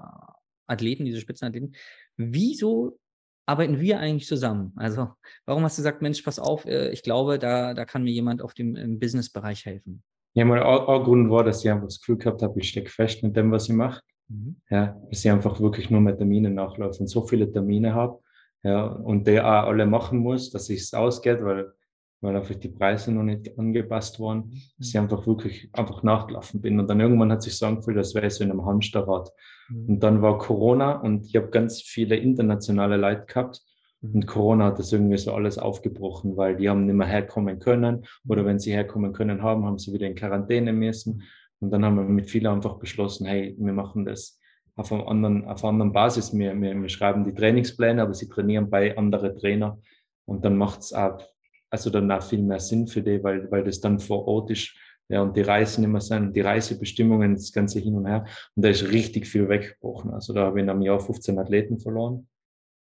Athleten, 0.67 1.05
diese 1.05 1.21
Spitzenathleten. 1.21 1.77
Wieso 2.17 2.99
arbeiten 3.47 3.79
wir 3.79 4.01
eigentlich 4.01 4.27
zusammen? 4.27 4.73
Also, 4.77 5.11
warum 5.47 5.63
hast 5.63 5.79
du 5.79 5.83
gesagt, 5.83 6.03
Mensch, 6.03 6.23
pass 6.23 6.41
auf, 6.41 6.65
äh, 6.67 6.91
ich 6.91 7.03
glaube, 7.03 7.39
da, 7.39 7.73
da 7.73 7.85
kann 7.85 8.03
mir 8.03 8.13
jemand 8.13 8.43
auf 8.43 8.53
dem 8.55 8.99
Business-Bereich 8.99 9.65
helfen? 9.65 10.03
Ja, 10.35 10.45
mein 10.45 10.61
Grund 10.61 11.31
war, 11.31 11.45
dass 11.45 11.65
ich 11.65 11.71
einfach 11.71 11.87
das 11.87 12.01
Gefühl 12.01 12.19
gehabt 12.19 12.43
habe, 12.43 12.59
ich 12.59 12.69
stecke 12.69 12.91
fest 12.91 13.23
mit 13.23 13.37
dem, 13.37 13.51
was 13.51 13.69
ich 13.69 13.75
mache. 13.75 14.03
Mhm. 14.29 14.57
Ja, 14.71 14.97
dass 15.09 15.25
ich 15.25 15.31
einfach 15.31 15.61
wirklich 15.61 15.91
nur 15.91 16.01
mit 16.01 16.19
Terminen 16.19 16.55
nachlaufe 16.55 17.01
und 17.01 17.09
so 17.09 17.23
viele 17.27 17.51
Termine 17.51 17.95
habe 17.95 18.21
ja, 18.63 18.87
und 18.87 19.27
der 19.27 19.47
auch 19.47 19.69
alle 19.69 19.87
machen 19.87 20.19
muss, 20.19 20.51
dass 20.51 20.71
es 20.71 20.93
ausgeht, 20.95 21.43
weil 21.43 21.73
weil 22.21 22.37
einfach 22.37 22.55
die 22.55 22.69
Preise 22.69 23.13
noch 23.13 23.23
nicht 23.23 23.59
angepasst 23.59 24.21
waren, 24.21 24.51
dass 24.79 24.89
ich 24.89 24.99
einfach 24.99 25.27
wirklich 25.27 25.71
einfach 25.73 26.03
nachgelaufen 26.03 26.61
bin. 26.61 26.79
Und 26.79 26.89
dann 26.89 27.01
irgendwann 27.01 27.33
hat 27.33 27.43
sich 27.43 27.57
so 27.57 27.67
angefühlt, 27.67 27.97
als 27.97 28.15
wäre 28.15 28.27
ich 28.27 28.35
so 28.35 28.45
in 28.45 28.51
einem 28.51 28.65
Hamsterrad. 28.65 29.31
Mhm. 29.69 29.89
Und 29.89 30.03
dann 30.03 30.23
war 30.23 30.39
Corona 30.39 31.01
und 31.01 31.27
ich 31.27 31.37
habe 31.37 31.49
ganz 31.49 31.81
viele 31.81 32.17
internationale 32.17 32.97
Leute 32.97 33.25
gehabt. 33.27 33.63
Mhm. 34.03 34.17
Und 34.17 34.27
Corona 34.27 34.67
hat 34.67 34.79
das 34.79 34.93
irgendwie 34.93 35.17
so 35.17 35.33
alles 35.33 35.59
aufgebrochen, 35.59 36.37
weil 36.37 36.57
die 36.57 36.69
haben 36.69 36.85
nicht 36.85 36.95
mehr 36.95 37.07
herkommen 37.07 37.59
können. 37.59 38.05
Oder 38.29 38.45
wenn 38.45 38.59
sie 38.59 38.73
herkommen 38.73 39.13
können 39.13 39.43
haben, 39.43 39.65
haben 39.65 39.79
sie 39.79 39.93
wieder 39.93 40.07
in 40.07 40.15
Quarantäne 40.15 40.73
müssen. 40.73 41.23
Und 41.61 41.71
dann 41.71 41.85
haben 41.85 41.97
wir 41.97 42.05
mit 42.05 42.31
vielen 42.31 42.47
einfach 42.47 42.79
beschlossen, 42.79 43.27
hey, 43.27 43.57
wir 43.59 43.73
machen 43.73 44.05
das 44.05 44.40
auf 44.81 44.93
einer 44.93 45.07
anderen, 45.09 45.45
auf 45.45 45.63
einer 45.63 45.73
anderen 45.73 45.93
Basis. 45.93 46.37
Wir, 46.37 46.59
wir, 46.61 46.81
wir 46.81 46.89
schreiben 46.89 47.25
die 47.25 47.35
Trainingspläne, 47.35 48.03
aber 48.03 48.15
sie 48.15 48.29
trainieren 48.29 48.69
bei 48.69 48.97
anderen 48.97 49.37
Trainer. 49.37 49.79
Und 50.27 50.45
dann 50.45 50.57
macht 50.57 50.81
es 50.81 50.93
auch 50.93 51.21
also 51.71 51.89
dann 51.89 52.11
auch 52.11 52.23
viel 52.23 52.43
mehr 52.43 52.61
Sinn 52.61 52.89
für 52.89 53.01
die, 53.01 53.23
weil, 53.23 53.51
weil 53.51 53.65
das 53.65 53.81
dann 53.81 54.01
vor 54.01 54.27
Ort 54.27 54.51
ist. 54.51 54.75
Ja, 55.09 55.23
und 55.23 55.37
die 55.37 55.41
Reisen 55.41 55.83
immer 55.83 56.01
sein, 56.01 56.33
die 56.33 56.41
Reisebestimmungen, 56.41 57.35
das 57.35 57.53
ganze 57.53 57.81
hin 57.81 57.97
und 57.97 58.07
her. 58.07 58.25
Und 58.55 58.65
da 58.65 58.69
ist 58.69 58.91
richtig 58.93 59.27
viel 59.27 59.49
weggebrochen. 59.49 60.13
Also 60.13 60.33
da 60.33 60.47
habe 60.47 60.59
ich 60.59 60.63
in 60.65 60.71
einem 60.71 60.83
Jahr 60.83 61.01
15 61.01 61.39
Athleten 61.39 61.81
verloren. 61.81 62.29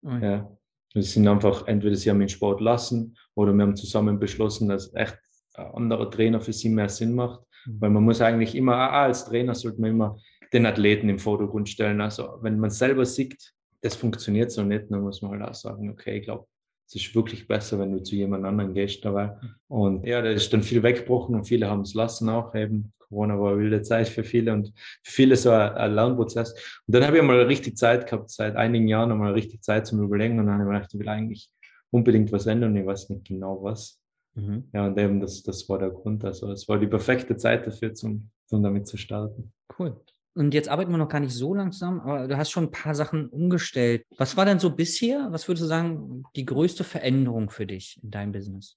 Ja. 0.02 0.18
ja. 0.18 0.58
Das 0.94 1.12
sind 1.12 1.26
einfach, 1.26 1.66
entweder 1.66 1.96
sie 1.96 2.08
haben 2.08 2.20
den 2.20 2.28
Sport 2.28 2.60
lassen 2.60 3.16
oder 3.34 3.52
wir 3.52 3.62
haben 3.62 3.76
zusammen 3.76 4.18
beschlossen, 4.18 4.68
dass 4.68 4.94
echt 4.94 5.18
ein 5.54 5.66
anderer 5.74 6.10
Trainer 6.10 6.40
für 6.40 6.52
sie 6.52 6.68
mehr 6.68 6.88
Sinn 6.88 7.14
macht. 7.14 7.40
Mhm. 7.66 7.80
Weil 7.80 7.90
man 7.90 8.04
muss 8.04 8.20
eigentlich 8.20 8.54
immer, 8.54 8.76
als 8.92 9.26
Trainer 9.26 9.54
sollte 9.54 9.80
man 9.80 9.90
immer 9.90 10.18
den 10.54 10.66
Athleten 10.66 11.08
im 11.08 11.18
Vordergrund 11.18 11.68
stellen. 11.68 12.00
Also 12.00 12.38
wenn 12.40 12.58
man 12.58 12.70
selber 12.70 13.04
sieht, 13.04 13.52
das 13.82 13.96
funktioniert 13.96 14.50
so 14.50 14.62
nicht, 14.62 14.90
dann 14.90 15.02
muss 15.02 15.20
man 15.20 15.32
halt 15.32 15.50
auch 15.50 15.54
sagen, 15.54 15.90
okay, 15.90 16.18
ich 16.18 16.24
glaube, 16.24 16.46
es 16.86 16.94
ist 16.96 17.14
wirklich 17.14 17.46
besser, 17.46 17.78
wenn 17.78 17.92
du 17.92 18.02
zu 18.02 18.14
jemand 18.14 18.44
anderem 18.44 18.72
gehst 18.72 19.04
dabei. 19.04 19.36
Und 19.68 20.06
ja, 20.06 20.22
da 20.22 20.30
ist 20.30 20.52
dann 20.52 20.62
viel 20.62 20.82
weggebrochen 20.82 21.34
und 21.34 21.44
viele 21.44 21.68
haben 21.68 21.80
es 21.80 21.94
lassen 21.94 22.28
auch 22.28 22.54
eben. 22.54 22.92
Corona 22.98 23.38
war 23.38 23.52
eine 23.52 23.60
wilde 23.60 23.82
Zeit 23.82 24.08
für 24.08 24.24
viele 24.24 24.52
und 24.52 24.72
für 25.02 25.12
viele 25.12 25.36
so 25.36 25.50
ein, 25.50 25.72
ein 25.74 25.94
Lernprozess. 25.94 26.52
Und 26.86 26.94
dann 26.94 27.06
habe 27.06 27.18
ich 27.18 27.22
mal 27.22 27.40
richtig 27.42 27.76
Zeit 27.76 28.06
gehabt, 28.06 28.30
seit 28.30 28.56
einigen 28.56 28.88
Jahren 28.88 29.12
einmal 29.12 29.32
richtig 29.32 29.62
Zeit 29.62 29.86
zum 29.86 30.02
Überlegen 30.02 30.38
und 30.38 30.46
dann 30.46 30.58
habe 30.60 30.64
ich 30.64 30.74
gedacht, 30.74 30.94
ich 30.94 31.00
will 31.00 31.08
eigentlich 31.08 31.50
unbedingt 31.90 32.32
was 32.32 32.46
ändern 32.46 32.72
und 32.72 32.76
ich 32.76 32.86
weiß 32.86 33.10
nicht 33.10 33.26
genau 33.26 33.62
was. 33.62 34.00
Mhm. 34.34 34.64
Ja, 34.72 34.86
und 34.86 34.98
eben 34.98 35.20
das, 35.20 35.42
das 35.42 35.68
war 35.68 35.78
der 35.78 35.90
Grund. 35.90 36.24
Also 36.24 36.50
es 36.50 36.68
war 36.68 36.78
die 36.78 36.86
perfekte 36.86 37.36
Zeit 37.36 37.66
dafür, 37.66 37.94
zum, 37.94 38.30
um 38.50 38.62
damit 38.62 38.86
zu 38.86 38.96
starten. 38.96 39.52
Cool. 39.78 39.96
Und 40.36 40.52
jetzt 40.52 40.68
arbeiten 40.68 40.90
wir 40.90 40.98
noch 40.98 41.08
gar 41.08 41.20
nicht 41.20 41.32
so 41.32 41.54
lang 41.54 41.70
zusammen, 41.70 42.00
aber 42.00 42.26
du 42.26 42.36
hast 42.36 42.50
schon 42.50 42.64
ein 42.64 42.70
paar 42.72 42.94
Sachen 42.94 43.28
umgestellt. 43.28 44.04
Was 44.16 44.36
war 44.36 44.44
denn 44.44 44.58
so 44.58 44.74
bisher, 44.74 45.28
was 45.30 45.46
würdest 45.46 45.62
du 45.62 45.68
sagen, 45.68 46.24
die 46.34 46.44
größte 46.44 46.82
Veränderung 46.82 47.50
für 47.50 47.66
dich 47.66 48.00
in 48.02 48.10
deinem 48.10 48.32
Business? 48.32 48.76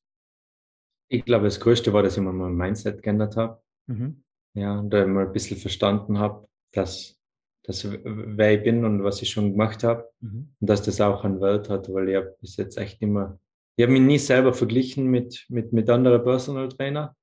Ich 1.09 1.25
glaube, 1.25 1.45
das 1.45 1.59
Größte 1.59 1.93
war, 1.93 2.03
dass 2.03 2.15
ich 2.15 2.23
mal 2.23 2.33
mein 2.33 2.55
Mindset 2.55 3.01
geändert 3.01 3.37
habe. 3.37 3.61
Mhm. 3.87 4.23
Ja, 4.53 4.77
und 4.79 4.91
da 4.91 5.05
mal 5.07 5.25
ein 5.25 5.33
bisschen 5.33 5.57
verstanden 5.57 6.19
habe, 6.19 6.47
dass, 6.73 7.17
dass 7.63 7.87
wer 7.89 8.53
ich 8.53 8.63
bin 8.63 8.85
und 8.85 9.03
was 9.03 9.21
ich 9.21 9.29
schon 9.29 9.51
gemacht 9.51 9.83
habe 9.83 10.09
mhm. 10.19 10.53
und 10.59 10.69
dass 10.69 10.83
das 10.83 11.01
auch 11.01 11.23
einen 11.23 11.41
Wert 11.41 11.69
hat, 11.69 11.91
weil 11.91 12.09
ich 12.09 12.15
habe 12.17 12.35
bis 12.39 12.57
jetzt 12.57 12.77
echt 12.77 13.01
immer, 13.01 13.39
ich 13.77 13.83
habe 13.83 13.93
mich 13.93 14.01
nie 14.01 14.19
selber 14.19 14.53
verglichen 14.53 15.07
mit, 15.07 15.45
mit, 15.49 15.73
mit 15.73 15.89
anderen 15.89 16.23
Personal 16.23 16.69
Trainer. 16.69 17.15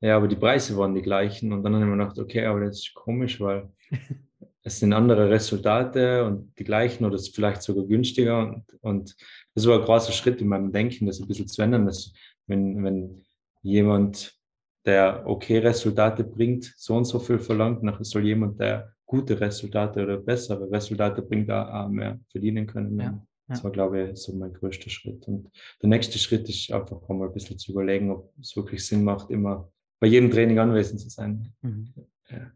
Ja, 0.00 0.16
aber 0.16 0.28
die 0.28 0.36
Preise 0.36 0.76
waren 0.76 0.94
die 0.94 1.02
gleichen 1.02 1.52
und 1.52 1.62
dann 1.62 1.74
habe 1.74 1.84
ich 1.84 1.90
mir 1.90 1.98
gedacht, 1.98 2.18
okay, 2.18 2.46
aber 2.46 2.60
das 2.60 2.78
ist 2.78 2.94
komisch, 2.94 3.38
weil 3.40 3.68
es 4.62 4.78
sind 4.78 4.92
andere 4.92 5.28
Resultate 5.28 6.24
und 6.24 6.58
die 6.58 6.64
gleichen 6.64 7.04
oder 7.04 7.18
vielleicht 7.18 7.62
sogar 7.62 7.84
günstiger. 7.84 8.38
Und, 8.38 8.64
und 8.80 9.16
das 9.54 9.66
war 9.66 9.78
ein 9.78 9.84
großer 9.84 10.12
Schritt 10.12 10.40
in 10.40 10.48
meinem 10.48 10.72
Denken, 10.72 11.06
das 11.06 11.20
ein 11.20 11.28
bisschen 11.28 11.48
zu 11.48 11.60
ändern. 11.62 11.86
Dass 11.86 12.12
wenn, 12.46 12.82
wenn 12.82 13.22
jemand, 13.62 14.34
der 14.86 15.22
okay 15.26 15.58
Resultate 15.58 16.24
bringt, 16.24 16.72
so 16.76 16.96
und 16.96 17.04
so 17.04 17.18
viel 17.18 17.38
verlangt, 17.38 17.82
nachher 17.82 18.04
soll 18.04 18.24
jemand, 18.24 18.58
der 18.58 18.94
gute 19.04 19.38
Resultate 19.38 20.02
oder 20.02 20.16
bessere 20.16 20.70
Resultate 20.70 21.20
bringt, 21.20 21.50
auch 21.50 21.88
mehr 21.88 22.18
verdienen 22.30 22.66
können. 22.66 22.98
Ja. 22.98 23.26
Das 23.48 23.64
war, 23.64 23.72
glaube 23.72 24.10
ich, 24.10 24.16
so 24.16 24.32
mein 24.32 24.52
größter 24.52 24.88
Schritt. 24.88 25.26
Und 25.26 25.50
der 25.82 25.88
nächste 25.88 26.18
Schritt 26.18 26.48
ist 26.48 26.72
einfach 26.72 27.06
mal 27.08 27.26
ein 27.26 27.34
bisschen 27.34 27.58
zu 27.58 27.72
überlegen, 27.72 28.12
ob 28.12 28.32
es 28.40 28.54
wirklich 28.56 28.86
Sinn 28.86 29.02
macht, 29.02 29.30
immer 29.30 29.68
bei 30.00 30.06
jedem 30.06 30.30
Training 30.30 30.58
anwesend 30.58 31.00
zu 31.00 31.08
sein. 31.08 31.52
Mhm. 31.62 31.94
Ja. 32.28 32.52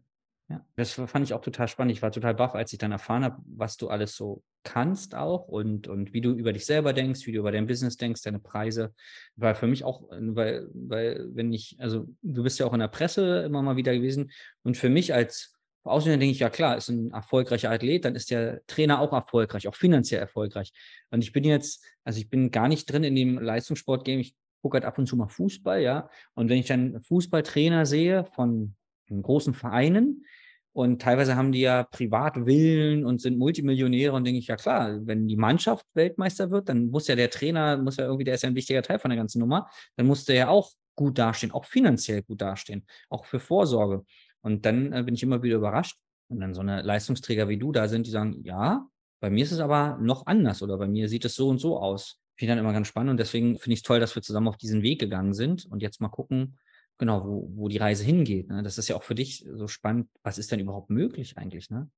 Ja, 0.50 0.62
das 0.76 0.92
fand 0.92 1.24
ich 1.24 1.32
auch 1.32 1.40
total 1.40 1.68
spannend. 1.68 1.92
Ich 1.92 2.02
war 2.02 2.12
total 2.12 2.34
baff, 2.34 2.54
als 2.54 2.70
ich 2.72 2.78
dann 2.78 2.92
erfahren 2.92 3.24
habe, 3.24 3.40
was 3.46 3.78
du 3.78 3.88
alles 3.88 4.14
so 4.14 4.42
kannst 4.62 5.14
auch 5.14 5.48
und, 5.48 5.88
und 5.88 6.12
wie 6.12 6.20
du 6.20 6.32
über 6.32 6.52
dich 6.52 6.66
selber 6.66 6.92
denkst, 6.92 7.26
wie 7.26 7.32
du 7.32 7.38
über 7.38 7.50
dein 7.50 7.66
Business 7.66 7.96
denkst, 7.96 8.20
deine 8.22 8.40
Preise. 8.40 8.92
War 9.36 9.54
für 9.54 9.66
mich 9.66 9.84
auch, 9.84 10.02
weil, 10.10 10.68
weil, 10.74 11.28
wenn 11.32 11.50
ich, 11.50 11.76
also 11.78 12.06
du 12.20 12.42
bist 12.42 12.58
ja 12.58 12.66
auch 12.66 12.74
in 12.74 12.80
der 12.80 12.88
Presse 12.88 13.42
immer 13.44 13.62
mal 13.62 13.76
wieder 13.76 13.94
gewesen 13.94 14.32
und 14.62 14.76
für 14.76 14.90
mich 14.90 15.14
als 15.14 15.54
Außerdem 15.86 16.18
denke 16.18 16.32
ich, 16.32 16.38
ja 16.38 16.48
klar, 16.48 16.78
ist 16.78 16.88
ein 16.88 17.10
erfolgreicher 17.10 17.70
Athlet, 17.70 18.06
dann 18.06 18.14
ist 18.14 18.30
der 18.30 18.62
Trainer 18.66 19.00
auch 19.00 19.12
erfolgreich, 19.12 19.68
auch 19.68 19.74
finanziell 19.74 20.18
erfolgreich. 20.18 20.72
Und 21.10 21.22
ich 21.22 21.30
bin 21.32 21.44
jetzt, 21.44 21.84
also 22.04 22.18
ich 22.18 22.30
bin 22.30 22.50
gar 22.50 22.68
nicht 22.68 22.90
drin 22.90 23.04
in 23.04 23.14
dem 23.14 23.38
Leistungssport-Game. 23.38 24.20
Ich 24.20 24.34
gucke 24.64 24.76
halt 24.76 24.86
ab 24.86 24.96
und 24.98 25.06
zu 25.06 25.14
mal 25.14 25.28
Fußball, 25.28 25.82
ja. 25.82 26.08
Und 26.32 26.48
wenn 26.48 26.56
ich 26.56 26.66
dann 26.66 27.02
Fußballtrainer 27.02 27.84
sehe 27.84 28.24
von 28.24 28.74
großen 29.10 29.52
Vereinen. 29.52 30.24
Und 30.72 31.02
teilweise 31.02 31.36
haben 31.36 31.52
die 31.52 31.60
ja 31.60 31.82
Privatvillen 31.84 33.04
und 33.04 33.20
sind 33.20 33.38
Multimillionäre 33.38 34.14
und 34.14 34.24
denke 34.24 34.38
ich, 34.38 34.46
ja 34.46 34.56
klar, 34.56 35.06
wenn 35.06 35.28
die 35.28 35.36
Mannschaft 35.36 35.86
Weltmeister 35.92 36.50
wird, 36.50 36.70
dann 36.70 36.86
muss 36.86 37.06
ja 37.08 37.14
der 37.14 37.30
Trainer, 37.30 37.76
muss 37.76 37.98
ja 37.98 38.06
irgendwie, 38.06 38.24
der 38.24 38.34
ist 38.34 38.42
ja 38.42 38.48
ein 38.48 38.56
wichtiger 38.56 38.82
Teil 38.82 38.98
von 38.98 39.10
der 39.10 39.18
ganzen 39.18 39.38
Nummer, 39.38 39.68
dann 39.96 40.06
muss 40.06 40.24
der 40.24 40.36
ja 40.36 40.48
auch 40.48 40.72
gut 40.96 41.18
dastehen, 41.18 41.52
auch 41.52 41.66
finanziell 41.66 42.22
gut 42.22 42.40
dastehen, 42.40 42.86
auch 43.10 43.26
für 43.26 43.38
Vorsorge. 43.38 44.04
Und 44.40 44.64
dann 44.64 44.92
äh, 44.94 45.02
bin 45.02 45.14
ich 45.14 45.22
immer 45.22 45.42
wieder 45.42 45.56
überrascht, 45.56 45.98
wenn 46.30 46.40
dann 46.40 46.54
so 46.54 46.62
eine 46.62 46.80
Leistungsträger 46.80 47.48
wie 47.48 47.58
du 47.58 47.70
da 47.70 47.86
sind, 47.86 48.06
die 48.06 48.10
sagen, 48.10 48.40
ja, 48.42 48.88
bei 49.20 49.28
mir 49.28 49.44
ist 49.44 49.52
es 49.52 49.60
aber 49.60 49.98
noch 50.00 50.26
anders 50.26 50.62
oder 50.62 50.78
bei 50.78 50.88
mir 50.88 51.08
sieht 51.08 51.26
es 51.26 51.36
so 51.36 51.50
und 51.50 51.58
so 51.58 51.78
aus. 51.78 52.18
Finde 52.36 52.52
ich 52.52 52.56
dann 52.56 52.58
immer 52.58 52.72
ganz 52.72 52.88
spannend 52.88 53.12
und 53.12 53.20
deswegen 53.20 53.58
finde 53.58 53.74
ich 53.74 53.80
es 53.80 53.82
toll, 53.84 54.00
dass 54.00 54.14
wir 54.14 54.22
zusammen 54.22 54.48
auf 54.48 54.56
diesen 54.56 54.82
Weg 54.82 54.98
gegangen 55.00 55.34
sind 55.34 55.66
und 55.66 55.82
jetzt 55.82 56.00
mal 56.00 56.08
gucken, 56.08 56.58
genau, 56.98 57.24
wo, 57.24 57.50
wo 57.54 57.68
die 57.68 57.76
Reise 57.76 58.04
hingeht. 58.04 58.48
Ne? 58.48 58.62
Das 58.62 58.78
ist 58.78 58.88
ja 58.88 58.96
auch 58.96 59.02
für 59.02 59.14
dich 59.14 59.46
so 59.52 59.68
spannend. 59.68 60.08
Was 60.22 60.38
ist 60.38 60.50
denn 60.50 60.60
überhaupt 60.60 60.90
möglich 60.90 61.36
eigentlich? 61.36 61.70
Ne? 61.70 61.88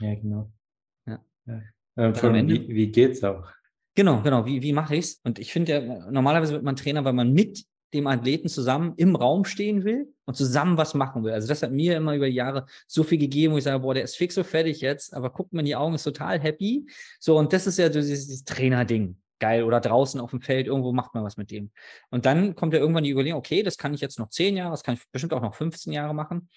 Ja, 0.00 0.14
genau. 0.14 0.50
Ja. 1.06 1.24
ja. 1.46 1.62
Ähm, 1.96 2.14
von, 2.14 2.48
wie, 2.48 2.68
wie 2.68 2.88
geht's 2.88 3.22
auch? 3.22 3.48
Genau, 3.94 4.22
genau. 4.22 4.44
Wie, 4.46 4.62
wie 4.62 4.72
mache 4.72 4.96
ich 4.96 5.04
es? 5.04 5.20
Und 5.22 5.38
ich 5.38 5.52
finde 5.52 5.72
ja, 5.72 6.10
normalerweise 6.10 6.54
wird 6.54 6.64
man 6.64 6.74
Trainer, 6.74 7.04
weil 7.04 7.12
man 7.12 7.32
mit 7.32 7.64
dem 7.92 8.08
Athleten 8.08 8.48
zusammen 8.48 8.94
im 8.96 9.14
Raum 9.14 9.44
stehen 9.44 9.84
will 9.84 10.12
und 10.24 10.36
zusammen 10.36 10.76
was 10.76 10.94
machen 10.94 11.22
will. 11.22 11.32
Also 11.32 11.46
das 11.46 11.62
hat 11.62 11.70
mir 11.70 11.96
immer 11.96 12.16
über 12.16 12.26
die 12.26 12.34
Jahre 12.34 12.66
so 12.88 13.04
viel 13.04 13.18
gegeben, 13.18 13.54
wo 13.54 13.58
ich 13.58 13.64
sage, 13.64 13.78
boah, 13.78 13.94
der 13.94 14.02
ist 14.02 14.16
fix 14.16 14.34
so 14.34 14.42
fertig 14.42 14.80
jetzt, 14.80 15.14
aber 15.14 15.30
guckt 15.30 15.52
mir 15.52 15.60
in 15.60 15.66
die 15.66 15.76
Augen, 15.76 15.94
ist 15.94 16.02
total 16.02 16.40
happy. 16.40 16.88
So, 17.20 17.38
und 17.38 17.52
das 17.52 17.68
ist 17.68 17.78
ja 17.78 17.86
so 17.92 18.00
dieses, 18.00 18.26
dieses 18.26 18.44
Trainer-Ding 18.44 19.16
geil. 19.38 19.64
Oder 19.64 19.80
draußen 19.80 20.20
auf 20.20 20.30
dem 20.30 20.40
Feld, 20.40 20.66
irgendwo 20.66 20.92
macht 20.92 21.14
man 21.14 21.24
was 21.24 21.36
mit 21.36 21.50
dem. 21.50 21.70
Und 22.10 22.26
dann 22.26 22.54
kommt 22.54 22.72
ja 22.74 22.80
irgendwann 22.80 23.04
die 23.04 23.10
Überlegung, 23.10 23.38
okay, 23.38 23.62
das 23.62 23.78
kann 23.78 23.94
ich 23.94 24.00
jetzt 24.00 24.18
noch 24.18 24.28
zehn 24.28 24.56
Jahre, 24.56 24.70
das 24.70 24.82
kann 24.82 24.94
ich 24.94 25.00
bestimmt 25.10 25.32
auch 25.32 25.42
noch 25.42 25.54
15 25.54 25.92
Jahre 25.92 26.14
machen. 26.14 26.48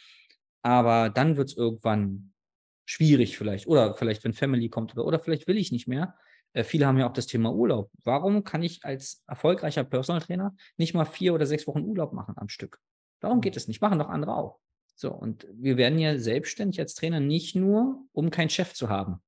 Aber 0.62 1.10
dann 1.10 1.38
wird 1.38 1.50
es 1.50 1.58
irgendwann 1.58 2.34
schwierig 2.86 3.38
vielleicht. 3.38 3.68
Oder 3.68 3.94
vielleicht, 3.94 4.24
wenn 4.24 4.34
Family 4.34 4.70
kommt 4.70 4.94
oder, 4.94 5.06
oder 5.06 5.20
vielleicht 5.20 5.48
will 5.48 5.58
ich 5.58 5.72
nicht 5.72 5.88
mehr. 5.88 6.16
Äh, 6.54 6.64
viele 6.64 6.88
haben 6.88 6.98
ja 6.98 7.08
auch 7.08 7.14
das 7.14 7.28
Thema 7.28 7.54
Urlaub. 7.54 7.92
Warum 8.04 8.44
kann 8.44 8.64
ich 8.64 8.84
als 8.84 9.24
erfolgreicher 9.28 9.84
Personal 9.84 10.22
Trainer 10.22 10.56
nicht 10.78 10.94
mal 10.94 11.06
vier 11.06 11.34
oder 11.34 11.46
sechs 11.46 11.68
Wochen 11.68 11.84
Urlaub 11.84 12.14
machen 12.14 12.36
am 12.38 12.50
Stück? 12.50 12.80
Warum 13.22 13.42
geht 13.42 13.58
es 13.58 13.68
nicht? 13.68 13.82
Machen 13.82 14.00
doch 14.00 14.10
andere 14.10 14.36
auch. 14.36 14.60
So, 14.96 15.14
und 15.14 15.48
wir 15.54 15.78
werden 15.78 16.00
ja 16.00 16.18
selbstständig 16.18 16.80
als 16.80 16.96
Trainer 16.96 17.20
nicht 17.20 17.56
nur, 17.56 18.04
um 18.14 18.32
keinen 18.32 18.50
Chef 18.50 18.74
zu 18.74 18.90
haben, 18.90 19.22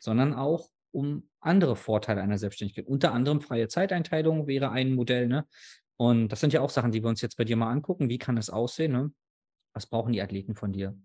sondern 0.00 0.34
auch, 0.34 0.68
um 0.92 1.28
andere 1.40 1.76
Vorteile 1.76 2.22
einer 2.22 2.38
Selbstständigkeit. 2.38 2.86
Unter 2.86 3.12
anderem 3.12 3.40
freie 3.40 3.68
Zeiteinteilung 3.68 4.46
wäre 4.46 4.70
ein 4.70 4.94
Modell. 4.94 5.26
Ne? 5.26 5.46
Und 5.96 6.28
das 6.28 6.40
sind 6.40 6.52
ja 6.52 6.60
auch 6.60 6.70
Sachen, 6.70 6.92
die 6.92 7.02
wir 7.02 7.08
uns 7.08 7.20
jetzt 7.20 7.36
bei 7.36 7.44
dir 7.44 7.56
mal 7.56 7.70
angucken. 7.70 8.08
Wie 8.08 8.18
kann 8.18 8.36
das 8.36 8.50
aussehen? 8.50 8.92
Ne? 8.92 9.12
Was 9.74 9.86
brauchen 9.86 10.12
die 10.12 10.22
Athleten 10.22 10.54
von 10.54 10.72
dir? 10.72 10.96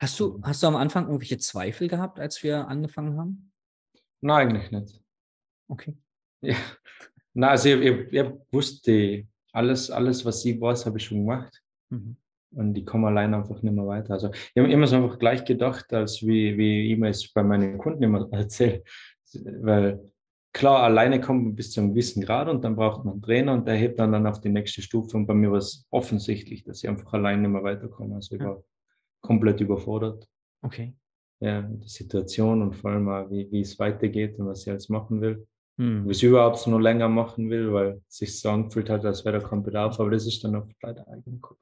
Hast 0.00 0.18
du, 0.20 0.38
mhm. 0.38 0.46
hast 0.46 0.62
du 0.62 0.66
am 0.66 0.76
Anfang 0.76 1.06
irgendwelche 1.06 1.38
Zweifel 1.38 1.88
gehabt, 1.88 2.20
als 2.20 2.42
wir 2.42 2.68
angefangen 2.68 3.18
haben? 3.18 3.52
Nein, 4.20 4.48
eigentlich 4.48 4.70
nicht. 4.70 5.02
Okay. 5.68 5.96
Ja. 6.40 6.56
Na, 7.34 7.50
also 7.50 7.68
ich, 7.68 7.80
ich, 7.80 8.12
ich 8.12 8.30
wusste 8.50 9.26
alles, 9.52 9.90
alles, 9.90 10.24
was 10.24 10.42
sie 10.42 10.60
weiß, 10.60 10.86
habe 10.86 10.98
ich 10.98 11.04
schon 11.04 11.18
gemacht. 11.18 11.62
Mhm. 11.90 12.16
Und 12.50 12.78
ich 12.78 12.86
komme 12.86 13.08
allein 13.08 13.34
einfach 13.34 13.62
nicht 13.62 13.74
mehr 13.74 13.86
weiter. 13.86 14.14
Also 14.14 14.30
ich 14.30 14.56
habe 14.56 14.70
immer 14.72 14.86
so 14.86 14.96
einfach 14.96 15.18
gleich 15.18 15.44
gedacht, 15.44 15.92
als 15.92 16.22
wie, 16.22 16.56
wie 16.56 16.92
ich 16.92 16.98
mir 16.98 17.10
es 17.10 17.30
bei 17.32 17.42
meinen 17.42 17.76
Kunden 17.76 18.02
immer 18.02 18.28
erzähle. 18.32 18.82
Weil 19.34 20.10
klar, 20.52 20.82
alleine 20.82 21.20
kommt 21.20 21.44
man 21.44 21.54
bis 21.54 21.72
zu 21.72 21.80
einem 21.80 21.90
gewissen 21.90 22.22
Grad 22.22 22.48
und 22.48 22.62
dann 22.62 22.76
braucht 22.76 23.04
man 23.04 23.14
einen 23.14 23.22
Trainer 23.22 23.52
und 23.52 23.66
der 23.66 23.76
hebt 23.76 23.98
dann, 23.98 24.12
dann 24.12 24.26
auf 24.26 24.40
die 24.40 24.48
nächste 24.48 24.82
Stufe. 24.82 25.16
Und 25.16 25.26
bei 25.26 25.34
mir 25.34 25.50
war 25.50 25.58
es 25.58 25.86
offensichtlich, 25.90 26.64
dass 26.64 26.82
ich 26.82 26.88
einfach 26.88 27.12
alleine 27.12 27.42
nicht 27.42 27.50
mehr 27.50 27.62
weiterkomme. 27.62 28.16
Also 28.16 28.36
ich 28.36 28.42
war 28.42 28.62
komplett 29.20 29.60
überfordert. 29.60 30.28
Okay. 30.62 30.94
Ja, 31.40 31.62
die 31.62 31.88
Situation 31.88 32.62
und 32.62 32.74
vor 32.74 32.90
allem 32.90 33.08
auch, 33.08 33.30
wie, 33.30 33.48
wie 33.52 33.60
es 33.60 33.78
weitergeht 33.78 34.38
und 34.38 34.46
was 34.46 34.62
ich 34.62 34.70
alles 34.70 34.88
machen 34.88 35.20
will. 35.20 35.46
hm. 35.78 36.04
wo 36.04 36.10
ich 36.10 36.18
es 36.18 36.22
überhaupt 36.24 36.66
nur 36.66 36.82
länger 36.82 37.08
machen 37.08 37.48
will, 37.50 37.72
weil 37.72 38.02
es 38.08 38.16
sich 38.16 38.40
so 38.40 38.50
angefühlt 38.50 38.90
hat, 38.90 39.04
als 39.04 39.24
wäre 39.24 39.40
da 39.40 39.48
kein 39.48 39.62
Bedarf, 39.62 39.98
aber 40.00 40.10
das 40.10 40.26
ist 40.26 40.42
dann 40.42 40.56
oft 40.56 40.74
leider 40.82 41.06
eigenen 41.08 41.40
Kopf. 41.40 41.58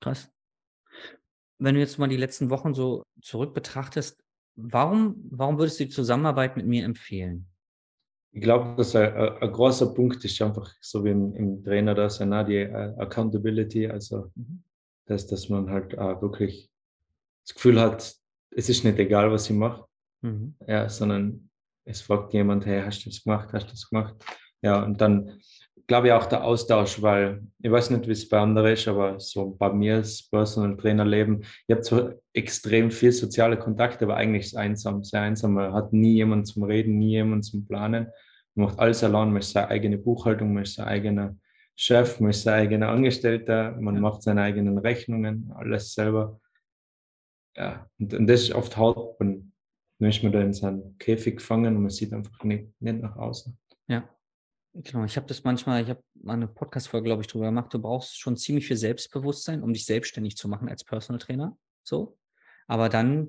Krass. 0.00 0.30
Wenn 1.58 1.74
du 1.74 1.80
jetzt 1.80 1.98
mal 1.98 2.08
die 2.08 2.16
letzten 2.16 2.50
Wochen 2.50 2.74
so 2.74 3.04
zurück 3.20 3.54
betrachtest, 3.54 4.23
warum, 4.56 5.16
warum 5.30 5.58
würdest 5.58 5.80
du 5.80 5.84
die 5.84 5.90
Zusammenarbeit 5.90 6.56
mit 6.56 6.66
mir 6.66 6.84
empfehlen? 6.84 7.46
Ich 8.32 8.42
glaube, 8.42 8.74
dass 8.76 8.96
ein, 8.96 9.14
ein, 9.14 9.52
großer 9.52 9.94
Punkt 9.94 10.24
ist 10.24 10.42
einfach, 10.42 10.72
so 10.80 11.04
wie 11.04 11.10
im, 11.10 11.34
im 11.34 11.64
Trainer 11.64 11.94
das, 11.94 12.18
ja, 12.18 12.42
die 12.42 12.66
uh, 12.66 13.00
Accountability, 13.00 13.86
also 13.86 14.30
mhm. 14.34 14.64
dass, 15.06 15.26
dass 15.26 15.48
man 15.48 15.70
halt 15.70 15.94
uh, 15.94 16.20
wirklich 16.20 16.68
das 17.46 17.54
Gefühl 17.54 17.80
hat, 17.80 18.14
es 18.50 18.68
ist 18.68 18.84
nicht 18.84 18.98
egal, 18.98 19.30
was 19.30 19.48
ich 19.48 19.56
mache, 19.56 19.84
mhm. 20.22 20.56
ja, 20.66 20.88
sondern 20.88 21.48
es 21.84 22.00
fragt 22.00 22.32
jemand, 22.32 22.66
hey, 22.66 22.82
hast 22.82 23.04
du 23.04 23.10
das 23.10 23.22
gemacht, 23.22 23.52
hast 23.52 23.66
du 23.66 23.70
das 23.70 23.88
gemacht? 23.88 24.16
Ja, 24.62 24.82
und 24.82 25.00
dann 25.00 25.40
glaube 25.86 26.08
ich 26.08 26.12
auch 26.12 26.26
der 26.26 26.44
Austausch, 26.44 27.02
weil 27.02 27.42
ich 27.62 27.70
weiß 27.70 27.90
nicht, 27.90 28.06
wie 28.06 28.12
es 28.12 28.28
bei 28.28 28.38
anderen 28.38 28.72
ist, 28.72 28.88
aber 28.88 29.18
so 29.20 29.50
bei 29.50 29.72
mir 29.72 29.98
ist 29.98 30.30
Personal 30.30 30.76
Trainer 30.76 31.04
Leben, 31.04 31.42
ich 31.42 31.70
habe 31.70 31.80
zwar 31.82 32.14
extrem 32.32 32.90
viel 32.90 33.12
soziale 33.12 33.58
Kontakte, 33.58 34.04
aber 34.04 34.16
eigentlich 34.16 34.46
ist 34.46 34.52
es 34.52 34.56
einsam, 34.56 35.04
sehr 35.04 35.22
einsam. 35.22 35.54
Man 35.54 35.72
hat 35.72 35.92
nie 35.92 36.14
jemanden 36.14 36.46
zum 36.46 36.64
Reden, 36.64 36.98
nie 36.98 37.10
jemanden 37.10 37.42
zum 37.42 37.66
Planen. 37.66 38.08
Man 38.54 38.66
macht 38.66 38.78
alles 38.78 39.04
allein, 39.04 39.28
man 39.28 39.38
ist 39.38 39.52
seine 39.52 39.68
eigene 39.68 39.98
Buchhaltung, 39.98 40.54
man 40.54 40.62
ist 40.62 40.74
sein 40.74 40.86
eigener 40.86 41.36
Chef, 41.76 42.20
man 42.20 42.30
ist 42.30 42.42
sein 42.42 42.60
eigener 42.60 42.88
Angestellter, 42.88 43.72
man 43.80 44.00
macht 44.00 44.22
seine 44.22 44.42
eigenen 44.42 44.78
Rechnungen, 44.78 45.52
alles 45.54 45.92
selber. 45.92 46.40
Ja, 47.56 47.88
und, 47.98 48.14
und 48.14 48.26
das 48.26 48.42
ist 48.42 48.54
oft 48.54 48.76
hart, 48.76 49.16
dann 49.18 49.52
ist 49.98 50.22
man 50.22 50.32
da 50.32 50.40
in 50.40 50.52
seinem 50.52 50.96
Käfig 50.98 51.36
gefangen 51.36 51.76
und 51.76 51.82
man 51.82 51.90
sieht 51.90 52.12
einfach 52.12 52.42
nicht, 52.44 52.68
nicht 52.80 53.00
nach 53.00 53.16
außen. 53.16 53.56
Ja. 53.88 54.08
Genau, 54.76 55.04
ich 55.04 55.16
habe 55.16 55.26
das 55.26 55.44
manchmal, 55.44 55.82
ich 55.84 55.88
habe 55.88 56.02
mal 56.14 56.32
eine 56.32 56.48
Podcast-Folge, 56.48 57.04
glaube 57.04 57.22
ich, 57.22 57.28
drüber 57.28 57.46
gemacht. 57.46 57.72
Du 57.72 57.78
brauchst 57.78 58.18
schon 58.18 58.36
ziemlich 58.36 58.66
viel 58.66 58.76
Selbstbewusstsein, 58.76 59.62
um 59.62 59.72
dich 59.72 59.86
selbstständig 59.86 60.36
zu 60.36 60.48
machen 60.48 60.68
als 60.68 60.82
Personal 60.82 61.20
Trainer. 61.20 61.56
So. 61.84 62.18
Aber 62.66 62.88
dann 62.88 63.28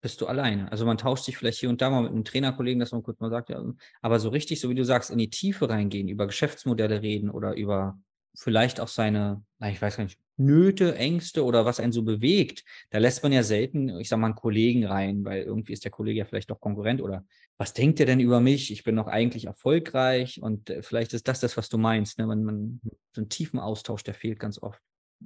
bist 0.00 0.20
du 0.20 0.26
alleine. 0.26 0.70
Also 0.72 0.84
man 0.84 0.98
tauscht 0.98 1.24
sich 1.24 1.36
vielleicht 1.38 1.60
hier 1.60 1.70
und 1.70 1.80
da 1.80 1.90
mal 1.90 2.02
mit 2.02 2.10
einem 2.10 2.24
Trainerkollegen, 2.24 2.80
dass 2.80 2.90
man 2.90 3.04
kurz 3.04 3.20
mal 3.20 3.30
sagt, 3.30 3.50
ja, 3.50 3.62
aber 4.02 4.18
so 4.18 4.30
richtig, 4.30 4.60
so 4.60 4.68
wie 4.68 4.74
du 4.74 4.84
sagst, 4.84 5.10
in 5.10 5.18
die 5.18 5.30
Tiefe 5.30 5.70
reingehen, 5.70 6.08
über 6.08 6.26
Geschäftsmodelle 6.26 7.02
reden 7.02 7.30
oder 7.30 7.54
über 7.54 7.96
vielleicht 8.36 8.80
auch 8.80 8.88
seine, 8.88 9.44
ich 9.62 9.80
weiß 9.80 9.96
gar 9.96 10.04
nicht, 10.04 10.18
Nöte, 10.36 10.96
Ängste 10.96 11.44
oder 11.44 11.64
was 11.64 11.80
einen 11.80 11.92
so 11.92 12.02
bewegt, 12.02 12.64
da 12.90 12.98
lässt 12.98 13.22
man 13.22 13.32
ja 13.32 13.42
selten, 13.42 13.88
ich 14.00 14.08
sag 14.08 14.18
mal, 14.18 14.26
einen 14.26 14.34
Kollegen 14.34 14.84
rein, 14.84 15.24
weil 15.24 15.42
irgendwie 15.42 15.72
ist 15.72 15.84
der 15.84 15.90
Kollege 15.90 16.18
ja 16.18 16.24
vielleicht 16.24 16.50
doch 16.50 16.60
Konkurrent 16.60 17.00
oder 17.00 17.24
was 17.56 17.72
denkt 17.72 18.00
er 18.00 18.06
denn 18.06 18.20
über 18.20 18.40
mich? 18.40 18.72
Ich 18.72 18.82
bin 18.82 18.96
doch 18.96 19.06
eigentlich 19.06 19.46
erfolgreich 19.46 20.42
und 20.42 20.70
äh, 20.70 20.82
vielleicht 20.82 21.14
ist 21.14 21.28
das 21.28 21.40
das, 21.40 21.56
was 21.56 21.68
du 21.68 21.78
meinst. 21.78 22.18
Ne? 22.18 22.26
Man, 22.26 22.44
man, 22.44 22.80
so 23.12 23.20
einen 23.20 23.28
tiefen 23.28 23.60
Austausch, 23.60 24.02
der 24.02 24.14
fehlt 24.14 24.40
ganz 24.40 24.60
oft. 24.60 24.80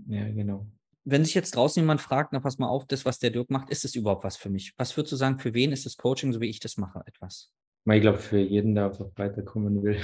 Ja, 0.07 0.29
genau. 0.29 0.67
Wenn 1.05 1.25
sich 1.25 1.35
jetzt 1.35 1.57
draußen 1.57 1.83
jemand 1.83 2.03
fragt, 2.03 2.33
na 2.33 2.41
pass 2.41 2.59
mal 2.59 2.69
auf, 2.69 2.87
das, 2.87 3.07
was 3.07 3.19
der 3.19 3.31
Dirk 3.31 3.49
macht, 3.50 3.71
ist 3.71 3.87
es 3.87 3.95
überhaupt 3.95 4.25
was 4.25 4.37
für 4.37 4.50
mich? 4.50 4.75
Was 4.77 4.95
würdest 4.97 5.12
du 5.12 5.17
sagen, 5.17 5.38
für 5.38 5.55
wen 5.55 5.73
ist 5.73 5.87
das 5.87 5.97
Coaching, 5.97 6.35
so 6.35 6.41
wie 6.41 6.50
ich 6.50 6.61
das 6.61 6.77
mache, 6.77 7.03
etwas? 7.07 7.50
Ich 7.91 8.00
glaube, 8.03 8.19
für 8.19 8.38
jeden, 8.38 8.75
der 8.75 8.87
einfach 8.87 9.07
weiterkommen 9.17 9.83
will. 9.83 10.00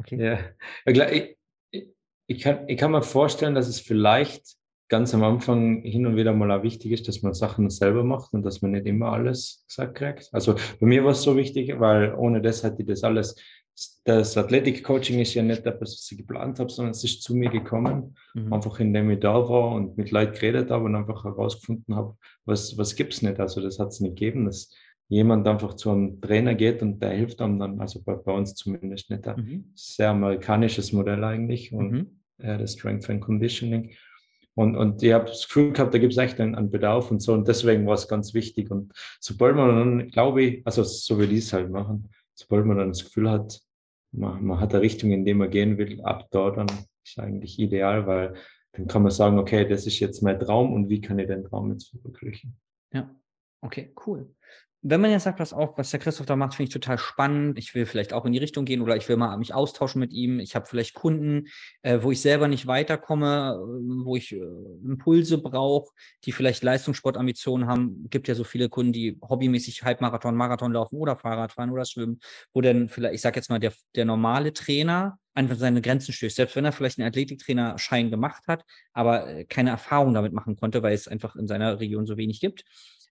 Okay. 0.00 0.16
Ja. 0.16 0.38
Ich, 2.28 2.40
kann, 2.40 2.68
ich 2.68 2.78
kann 2.78 2.92
mir 2.92 3.02
vorstellen, 3.02 3.54
dass 3.54 3.68
es 3.68 3.80
vielleicht 3.80 4.58
ganz 4.88 5.12
am 5.14 5.22
Anfang 5.22 5.82
hin 5.82 6.06
und 6.06 6.16
wieder 6.16 6.32
mal 6.32 6.50
auch 6.50 6.62
wichtig 6.62 6.92
ist, 6.92 7.08
dass 7.08 7.22
man 7.22 7.34
Sachen 7.34 7.68
selber 7.70 8.04
macht 8.04 8.32
und 8.32 8.42
dass 8.42 8.62
man 8.62 8.70
nicht 8.70 8.86
immer 8.86 9.12
alles 9.12 9.64
gesagt 9.66 9.96
kriegt. 9.96 10.28
Also 10.32 10.54
bei 10.80 10.86
mir 10.86 11.04
war 11.04 11.12
es 11.12 11.22
so 11.22 11.36
wichtig, 11.36 11.78
weil 11.78 12.14
ohne 12.14 12.40
das 12.40 12.62
hätte 12.62 12.82
ich 12.82 12.88
das 12.88 13.04
alles, 13.04 13.36
das 14.04 14.36
Athletik-Coaching 14.36 15.20
ist 15.20 15.34
ja 15.34 15.42
nicht 15.42 15.64
das, 15.64 15.80
was 15.80 16.08
ich 16.10 16.18
geplant 16.18 16.58
habe, 16.58 16.70
sondern 16.70 16.92
es 16.92 17.04
ist 17.04 17.22
zu 17.22 17.34
mir 17.34 17.50
gekommen, 17.50 18.16
mhm. 18.34 18.52
einfach 18.52 18.80
indem 18.80 19.10
ich 19.10 19.20
da 19.20 19.34
war 19.34 19.72
und 19.72 19.96
mit 19.96 20.10
Leuten 20.10 20.32
geredet 20.32 20.70
habe 20.70 20.84
und 20.84 20.96
einfach 20.96 21.24
herausgefunden 21.24 21.94
habe, 21.94 22.16
was, 22.44 22.76
was 22.76 22.96
gibt 22.96 23.12
es 23.12 23.22
nicht. 23.22 23.38
Also 23.38 23.60
das 23.60 23.78
hat 23.78 23.88
es 23.88 24.00
nicht 24.00 24.16
gegeben, 24.16 24.46
dass 24.46 24.74
jemand 25.08 25.46
einfach 25.48 25.74
zu 25.74 25.90
einem 25.90 26.20
Trainer 26.20 26.54
geht 26.54 26.82
und 26.82 27.02
der 27.02 27.10
hilft 27.10 27.40
einem 27.40 27.58
dann, 27.58 27.80
also 27.80 28.02
bei, 28.02 28.14
bei 28.14 28.32
uns 28.32 28.54
zumindest 28.54 29.10
nicht. 29.10 29.26
Ein 29.26 29.40
mhm. 29.40 29.64
sehr 29.74 30.10
amerikanisches 30.10 30.92
Modell 30.92 31.24
eigentlich 31.24 31.72
und 31.72 31.90
mhm 31.90 32.18
äh, 32.38 32.58
das 32.58 32.74
Strength 32.74 33.10
and 33.10 33.20
Conditioning. 33.20 33.92
Und, 34.54 34.76
und 34.76 35.02
ich 35.02 35.12
habe 35.12 35.26
das 35.26 35.46
Gefühl 35.46 35.72
gehabt, 35.72 35.94
da 35.94 35.98
gibt 35.98 36.12
es 36.12 36.18
echt 36.18 36.40
einen, 36.40 36.54
einen, 36.54 36.70
Bedarf 36.70 37.10
und 37.10 37.20
so. 37.20 37.32
Und 37.32 37.46
deswegen 37.46 37.86
war 37.86 37.94
es 37.94 38.08
ganz 38.08 38.34
wichtig. 38.34 38.70
Und 38.70 38.92
sobald 39.20 39.54
man 39.54 39.68
dann, 39.68 40.08
glaube 40.08 40.42
ich, 40.42 40.66
also 40.66 40.82
so 40.82 41.20
wie 41.20 41.28
die 41.28 41.38
es 41.38 41.52
halt 41.52 41.70
machen, 41.70 42.10
sobald 42.34 42.66
man 42.66 42.78
dann 42.78 42.88
das 42.88 43.04
Gefühl 43.04 43.30
hat, 43.30 43.60
man, 44.10 44.44
man 44.44 44.60
hat 44.60 44.72
eine 44.72 44.82
Richtung, 44.82 45.12
in 45.12 45.24
die 45.24 45.34
man 45.34 45.50
gehen 45.50 45.78
will, 45.78 46.00
ab 46.02 46.28
da, 46.30 46.50
dann 46.50 46.66
ist 47.04 47.18
eigentlich 47.18 47.58
ideal, 47.58 48.06
weil 48.06 48.34
dann 48.72 48.86
kann 48.88 49.02
man 49.02 49.12
sagen, 49.12 49.38
okay, 49.38 49.68
das 49.68 49.86
ist 49.86 50.00
jetzt 50.00 50.22
mein 50.22 50.40
Traum 50.40 50.72
und 50.72 50.88
wie 50.88 51.00
kann 51.00 51.18
ich 51.18 51.28
den 51.28 51.44
Traum 51.44 51.70
jetzt 51.70 51.90
verwirklichen? 51.90 52.56
Ja, 52.92 53.14
okay, 53.60 53.92
cool 54.06 54.28
wenn 54.82 55.00
man 55.00 55.10
jetzt 55.10 55.24
sagt, 55.24 55.40
was 55.40 55.52
auch, 55.52 55.76
was 55.76 55.90
der 55.90 55.98
Christoph 55.98 56.26
da 56.26 56.36
macht, 56.36 56.54
finde 56.54 56.68
ich 56.68 56.72
total 56.72 56.98
spannend. 56.98 57.58
Ich 57.58 57.74
will 57.74 57.84
vielleicht 57.84 58.12
auch 58.12 58.24
in 58.24 58.32
die 58.32 58.38
Richtung 58.38 58.64
gehen 58.64 58.80
oder 58.80 58.96
ich 58.96 59.08
will 59.08 59.16
mal 59.16 59.36
mich 59.36 59.52
austauschen 59.52 59.98
mit 59.98 60.12
ihm. 60.12 60.38
Ich 60.38 60.54
habe 60.54 60.66
vielleicht 60.66 60.94
Kunden, 60.94 61.48
äh, 61.82 61.98
wo 62.02 62.12
ich 62.12 62.20
selber 62.20 62.46
nicht 62.46 62.68
weiterkomme, 62.68 63.58
äh, 63.58 64.04
wo 64.04 64.14
ich 64.14 64.32
äh, 64.32 64.38
Impulse 64.84 65.38
brauche, 65.38 65.92
die 66.24 66.32
vielleicht 66.32 66.62
Leistungssportambitionen 66.62 67.66
haben. 67.66 68.06
Gibt 68.08 68.28
ja 68.28 68.36
so 68.36 68.44
viele 68.44 68.68
Kunden, 68.68 68.92
die 68.92 69.18
hobbymäßig 69.20 69.82
Halbmarathon, 69.82 70.36
Marathon 70.36 70.72
laufen 70.72 70.96
oder 70.96 71.16
Fahrrad 71.16 71.52
fahren 71.52 71.70
oder 71.70 71.84
schwimmen, 71.84 72.20
wo 72.52 72.60
dann 72.60 72.88
vielleicht, 72.88 73.16
ich 73.16 73.20
sage 73.20 73.36
jetzt 73.36 73.50
mal, 73.50 73.58
der, 73.58 73.72
der 73.96 74.04
normale 74.04 74.52
Trainer 74.52 75.18
einfach 75.34 75.56
seine 75.56 75.82
Grenzen 75.82 76.12
stößt, 76.12 76.36
selbst 76.36 76.54
wenn 76.54 76.64
er 76.64 76.72
vielleicht 76.72 76.98
einen 76.98 77.08
Athletiktrainer-Schein 77.08 78.10
gemacht 78.10 78.44
hat, 78.46 78.64
aber 78.92 79.28
äh, 79.28 79.44
keine 79.44 79.70
Erfahrung 79.70 80.14
damit 80.14 80.32
machen 80.32 80.54
konnte, 80.54 80.84
weil 80.84 80.94
es 80.94 81.08
einfach 81.08 81.34
in 81.34 81.48
seiner 81.48 81.80
Region 81.80 82.06
so 82.06 82.16
wenig 82.16 82.40
gibt 82.40 82.64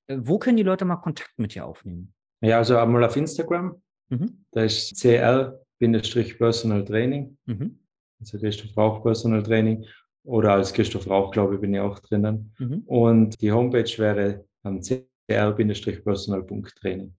wo 0.10 0.40
können 0.40 0.58
die 0.58 0.64
Leute 0.64 0.84
mal 0.86 0.96
Kontakt 0.98 1.38
mit 1.38 1.56
dir 1.56 1.66
aufnehmen? 1.66 2.14
Ja, 2.42 2.58
also 2.58 2.78
einmal 2.78 3.04
auf 3.04 3.16
Instagram. 3.16 3.82
Mhm. 4.10 4.46
Da 4.52 4.64
ist 4.64 4.96
CL-Personal 4.98 6.84
Training. 6.86 7.38
Mhm. 7.46 7.80
Also 8.20 8.40
Christoph 8.40 8.76
Rauch 8.78 9.04
Personal 9.04 9.44
Training. 9.44 9.86
Oder 10.24 10.54
als 10.54 10.74
Christoph 10.74 11.08
Rauch, 11.10 11.32
glaube 11.32 11.56
ich, 11.56 11.62
bin 11.62 11.74
ich 11.74 11.80
auch 11.80 11.98
drinnen. 12.00 12.54
Mhm. 12.60 12.84
Und 12.86 13.42
die 13.42 13.52
Homepage 13.52 13.90
wäre 13.98 14.46
am 14.64 14.82
cl-personal.training. 14.82 17.16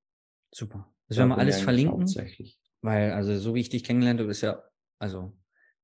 Super. 0.54 0.88
Das 1.08 1.18
werden 1.18 1.30
wir 1.30 1.38
alles 1.38 1.60
verlinken. 1.60 2.06
Weil, 2.82 3.10
also 3.12 3.36
so 3.38 3.54
wie 3.54 3.60
ich 3.60 3.70
dich 3.70 3.82
kennengelernt 3.82 4.20
habe, 4.20 4.30
ist 4.30 4.42
ja, 4.42 4.62
also 5.00 5.32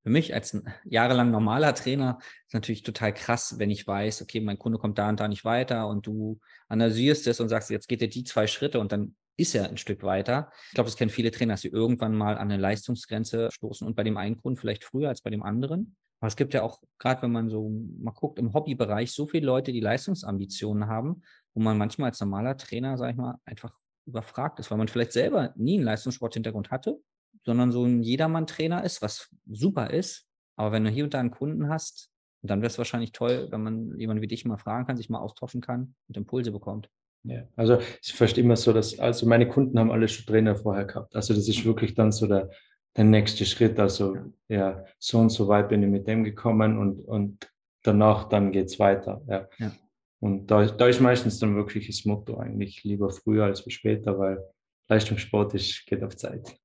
für 0.05 0.11
mich 0.11 0.35
als 0.35 0.63
jahrelang 0.85 1.31
normaler 1.31 1.75
Trainer 1.75 2.19
ist 2.47 2.53
natürlich 2.53 2.83
total 2.83 3.15
krass, 3.15 3.59
wenn 3.59 3.71
ich 3.71 3.87
weiß, 3.87 4.21
okay, 4.21 4.39
mein 4.41 4.59
Kunde 4.59 4.79
kommt 4.79 4.99
da 4.99 5.09
und 5.09 5.19
da 5.19 5.29
nicht 5.29 5.47
weiter 5.47 5.89
und 5.89 6.07
du 6.07 6.39
analysierst 6.69 7.27
es 7.27 7.41
und 7.41 7.49
sagst, 7.49 7.71
jetzt 7.71 7.89
geht 7.89 8.03
er 8.03 8.09
die 8.09 8.23
zwei 8.23 8.47
Schritte 8.47 8.81
und 8.81 8.93
dann 8.93 9.17
ist 9.39 9.55
er 9.55 9.67
ein 9.67 9.79
Stück 9.79 10.03
weiter. 10.03 10.53
Ich 10.69 10.75
glaube, 10.75 10.89
das 10.89 10.97
kennen 10.97 11.11
viele 11.11 11.31
Trainer, 11.31 11.55
dass 11.55 11.63
sie 11.63 11.69
irgendwann 11.69 12.15
mal 12.15 12.37
an 12.37 12.51
eine 12.51 12.59
Leistungsgrenze 12.59 13.49
stoßen 13.51 13.87
und 13.87 13.97
bei 13.97 14.05
dem 14.05 14.19
einen 14.19 14.37
Kunden 14.37 14.59
vielleicht 14.59 14.85
früher 14.85 15.09
als 15.09 15.23
bei 15.23 15.31
dem 15.31 15.43
anderen. 15.43 15.97
Aber 16.21 16.29
es 16.29 16.37
gibt 16.37 16.53
ja 16.53 16.63
auch, 16.63 16.83
gerade 16.99 17.23
wenn 17.23 17.33
man 17.33 17.49
so 17.49 17.71
mal 17.99 18.13
guckt, 18.13 18.39
im 18.39 18.53
Hobbybereich 18.53 19.11
so 19.11 19.27
viele 19.27 19.47
Leute, 19.47 19.73
die 19.73 19.81
Leistungsambitionen 19.81 20.87
haben, 20.87 21.23
wo 21.55 21.63
man 21.63 21.79
manchmal 21.79 22.11
als 22.11 22.21
normaler 22.21 22.59
Trainer, 22.59 22.99
sag 22.99 23.13
ich 23.13 23.17
mal, 23.17 23.37
einfach 23.47 23.73
überfragt 24.05 24.59
ist, 24.61 24.71
weil 24.71 24.77
man 24.77 24.89
vielleicht 24.89 25.13
selber 25.13 25.55
nie 25.57 25.77
einen 25.77 25.85
Leistungssporthintergrund 25.85 26.71
hatte 26.71 27.01
sondern 27.45 27.73
so 27.73 27.85
ein 27.85 28.03
Jedermann-Trainer 28.03 28.85
ist, 28.85 29.03
was 29.03 29.35
super 29.47 29.91
ist. 29.91 30.27
Aber 30.57 30.73
wenn 30.73 30.85
du 30.85 30.91
hier 30.91 31.05
und 31.05 31.15
da 31.15 31.21
einen 31.21 31.31
Kunden 31.31 31.69
hast, 31.69 32.11
dann 32.43 32.61
wäre 32.61 32.69
es 32.69 32.79
wahrscheinlich 32.79 33.13
toll, 33.13 33.49
wenn 33.51 33.63
man 33.63 33.99
jemanden 33.99 34.23
wie 34.23 34.27
dich 34.27 34.45
mal 34.45 34.57
fragen 34.57 34.87
kann, 34.87 34.97
sich 34.97 35.09
mal 35.09 35.21
austauschen 35.21 35.61
kann 35.61 35.95
und 36.09 36.17
Impulse 36.17 36.53
bekommt. 36.53 36.91
Ja, 37.25 37.43
also 37.57 37.79
ich 38.03 38.13
verstehe 38.13 38.45
immer 38.45 38.57
so, 38.57 38.73
dass, 38.73 38.99
also 38.99 39.27
meine 39.27 39.49
Kunden 39.49 39.79
haben 39.79 39.91
alle 39.91 40.09
schon 40.09 40.27
Trainer 40.27 40.55
vorher 40.55 40.85
gehabt. 40.85 41.17
Also 41.17 41.33
das 41.33 41.49
ist 41.49 41.65
wirklich 41.65 41.95
dann 41.95 42.13
so 42.13 42.27
der, 42.27 42.51
der 42.97 43.05
nächste 43.05 43.47
Schritt. 43.47 43.79
Also 43.81 44.17
ja, 44.49 44.85
so 44.99 45.19
und 45.19 45.31
so 45.31 45.49
weit 45.49 45.71
bin 45.71 45.83
ich 45.83 45.89
mit 45.89 46.07
dem 46.07 46.23
gekommen 46.23 46.79
und, 46.79 47.01
und 47.01 47.51
danach 47.83 48.29
dann 48.29 48.53
geht 48.53 48.67
es 48.67 48.79
weiter. 48.79 49.23
Ja. 49.27 49.49
ja. 49.59 49.73
Und 50.21 50.51
da, 50.51 50.67
da 50.67 50.87
ist 50.87 51.01
meistens 51.01 51.39
dann 51.39 51.57
wirklich 51.57 51.87
das 51.87 52.05
Motto 52.05 52.37
eigentlich 52.37 52.85
lieber 52.85 53.11
früher 53.11 53.45
als 53.45 53.65
später, 53.73 54.19
weil 54.19 54.45
Leistungssport 54.89 55.55
ist, 55.55 55.87
geht 55.87 56.03
auf 56.03 56.17
Zeit. 56.17 56.59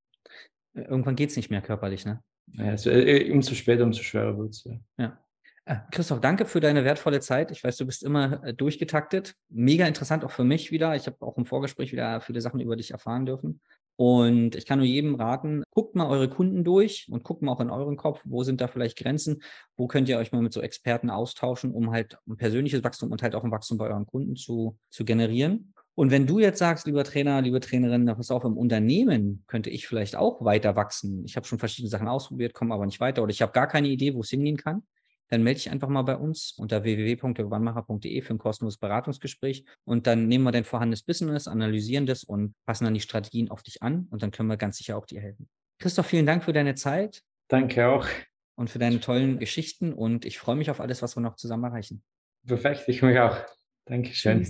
Irgendwann 0.74 1.16
geht 1.16 1.30
es 1.30 1.36
nicht 1.36 1.50
mehr 1.50 1.62
körperlich, 1.62 2.06
ne? 2.06 2.22
Ja, 2.54 2.66
also, 2.66 2.90
äh, 2.90 3.32
umso 3.32 3.54
später, 3.54 3.84
umso 3.84 4.02
schwerer 4.02 4.38
wird 4.38 4.52
es. 4.52 4.64
Ja. 4.64 4.80
ja. 4.98 5.20
Äh, 5.66 5.78
Christoph, 5.92 6.20
danke 6.20 6.46
für 6.46 6.60
deine 6.60 6.84
wertvolle 6.84 7.20
Zeit. 7.20 7.52
Ich 7.52 7.64
weiß, 7.64 7.78
du 7.78 7.86
bist 7.86 8.04
immer 8.04 8.44
äh, 8.44 8.54
durchgetaktet. 8.54 9.36
Mega 9.50 9.86
interessant 9.86 10.26
auch 10.26 10.32
für 10.32 10.44
mich 10.44 10.72
wieder. 10.72 10.96
Ich 10.96 11.06
habe 11.06 11.18
auch 11.22 11.38
im 11.38 11.46
Vorgespräch 11.46 11.92
wieder 11.92 12.22
viele 12.22 12.42
Sachen 12.42 12.60
über 12.60 12.76
dich 12.76 12.92
erfahren 12.92 13.26
dürfen. 13.26 13.62
Und 13.96 14.56
ich 14.56 14.66
kann 14.66 14.80
nur 14.80 14.88
jedem 14.88 15.16
raten, 15.16 15.62
guckt 15.72 15.94
mal 15.94 16.08
eure 16.08 16.30
Kunden 16.30 16.64
durch 16.64 17.08
und 17.12 17.24
guckt 17.26 17.42
mal 17.42 17.52
auch 17.52 17.60
in 17.60 17.70
euren 17.70 17.98
Kopf, 17.98 18.22
wo 18.24 18.44
sind 18.44 18.62
da 18.62 18.70
vielleicht 18.70 18.98
Grenzen, 18.98 19.44
wo 19.76 19.88
könnt 19.88 20.08
ihr 20.08 20.18
euch 20.18 20.32
mal 20.32 20.42
mit 20.42 20.54
so 20.54 20.62
Experten 20.62 21.10
austauschen, 21.10 21.74
um 21.74 21.92
halt 21.92 22.18
ein 22.26 22.38
persönliches 22.38 22.82
Wachstum 22.82 23.12
und 23.12 23.22
halt 23.22 23.36
auch 23.36 23.44
ein 23.44 23.52
Wachstum 23.52 23.78
bei 23.78 23.90
euren 23.90 24.06
Kunden 24.06 24.38
zu, 24.38 24.78
zu 24.90 25.04
generieren. 25.04 25.74
Und 26.00 26.12
wenn 26.12 26.26
du 26.26 26.40
jetzt 26.40 26.60
sagst, 26.60 26.88
lieber 26.88 27.04
Trainer, 27.04 27.42
liebe 27.42 27.60
Trainerin, 27.60 28.06
pass 28.06 28.32
auf, 28.32 28.46
im 28.46 28.56
Unternehmen 28.56 29.44
könnte 29.48 29.70
ich 29.70 29.86
vielleicht 29.86 30.16
auch 30.16 30.46
weiter 30.46 30.78
wachsen. 30.78 31.26
Ich 31.26 31.36
habe 31.36 31.46
schon 31.46 31.60
verschiedene 31.60 31.90
Sachen 31.90 32.08
ausprobiert, 32.08 32.54
komme 32.54 32.74
aber 32.74 32.86
nicht 32.86 33.02
weiter 33.02 33.22
oder 33.22 33.32
ich 33.32 33.42
habe 33.42 33.52
gar 33.52 33.68
keine 33.68 33.90
Idee, 33.90 34.14
wo 34.16 34.22
es 34.22 34.30
hingehen 34.30 34.56
kann. 34.56 34.84
Dann 35.28 35.44
melde 35.44 35.58
dich 35.58 35.70
einfach 35.70 35.90
mal 35.90 36.04
bei 36.04 36.16
uns 36.16 36.54
unter 36.58 36.86
www.wannmacher.de 36.86 38.22
für 38.22 38.34
ein 38.34 38.38
kostenloses 38.38 38.80
Beratungsgespräch 38.80 39.66
und 39.84 40.08
dann 40.08 40.30
nehmen 40.30 40.46
wir 40.46 40.54
dein 40.54 40.64
vorhandenes 40.64 41.04
Business, 41.04 41.50
analysieren 41.50 42.06
das 42.06 42.24
und 42.24 42.54
passen 42.66 42.86
dann 42.86 42.94
die 42.94 43.02
Strategien 43.02 43.52
auf 43.52 43.62
dich 43.62 43.84
an 43.84 44.08
und 44.10 44.24
dann 44.24 44.32
können 44.32 44.48
wir 44.48 44.56
ganz 44.56 44.78
sicher 44.78 44.96
auch 44.96 45.06
dir 45.06 45.20
helfen. 45.20 45.50
Christoph, 45.80 46.06
vielen 46.06 46.26
Dank 46.26 46.46
für 46.46 46.54
deine 46.54 46.76
Zeit. 46.76 47.24
Danke 47.50 47.90
auch. 47.90 48.08
Und 48.56 48.70
für 48.70 48.80
deine 48.80 49.02
tollen 49.02 49.38
Geschichten 49.38 49.92
und 49.92 50.24
ich 50.24 50.40
freue 50.40 50.56
mich 50.56 50.72
auf 50.72 50.80
alles, 50.80 51.02
was 51.02 51.18
wir 51.18 51.22
noch 51.22 51.36
zusammen 51.36 51.66
erreichen. 51.66 52.04
Perfekt, 52.48 52.86
ich 52.88 53.02
mich 53.02 53.20
auch. 53.20 53.36
Dankeschön. 53.84 54.48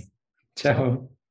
Ciao. 0.54 1.10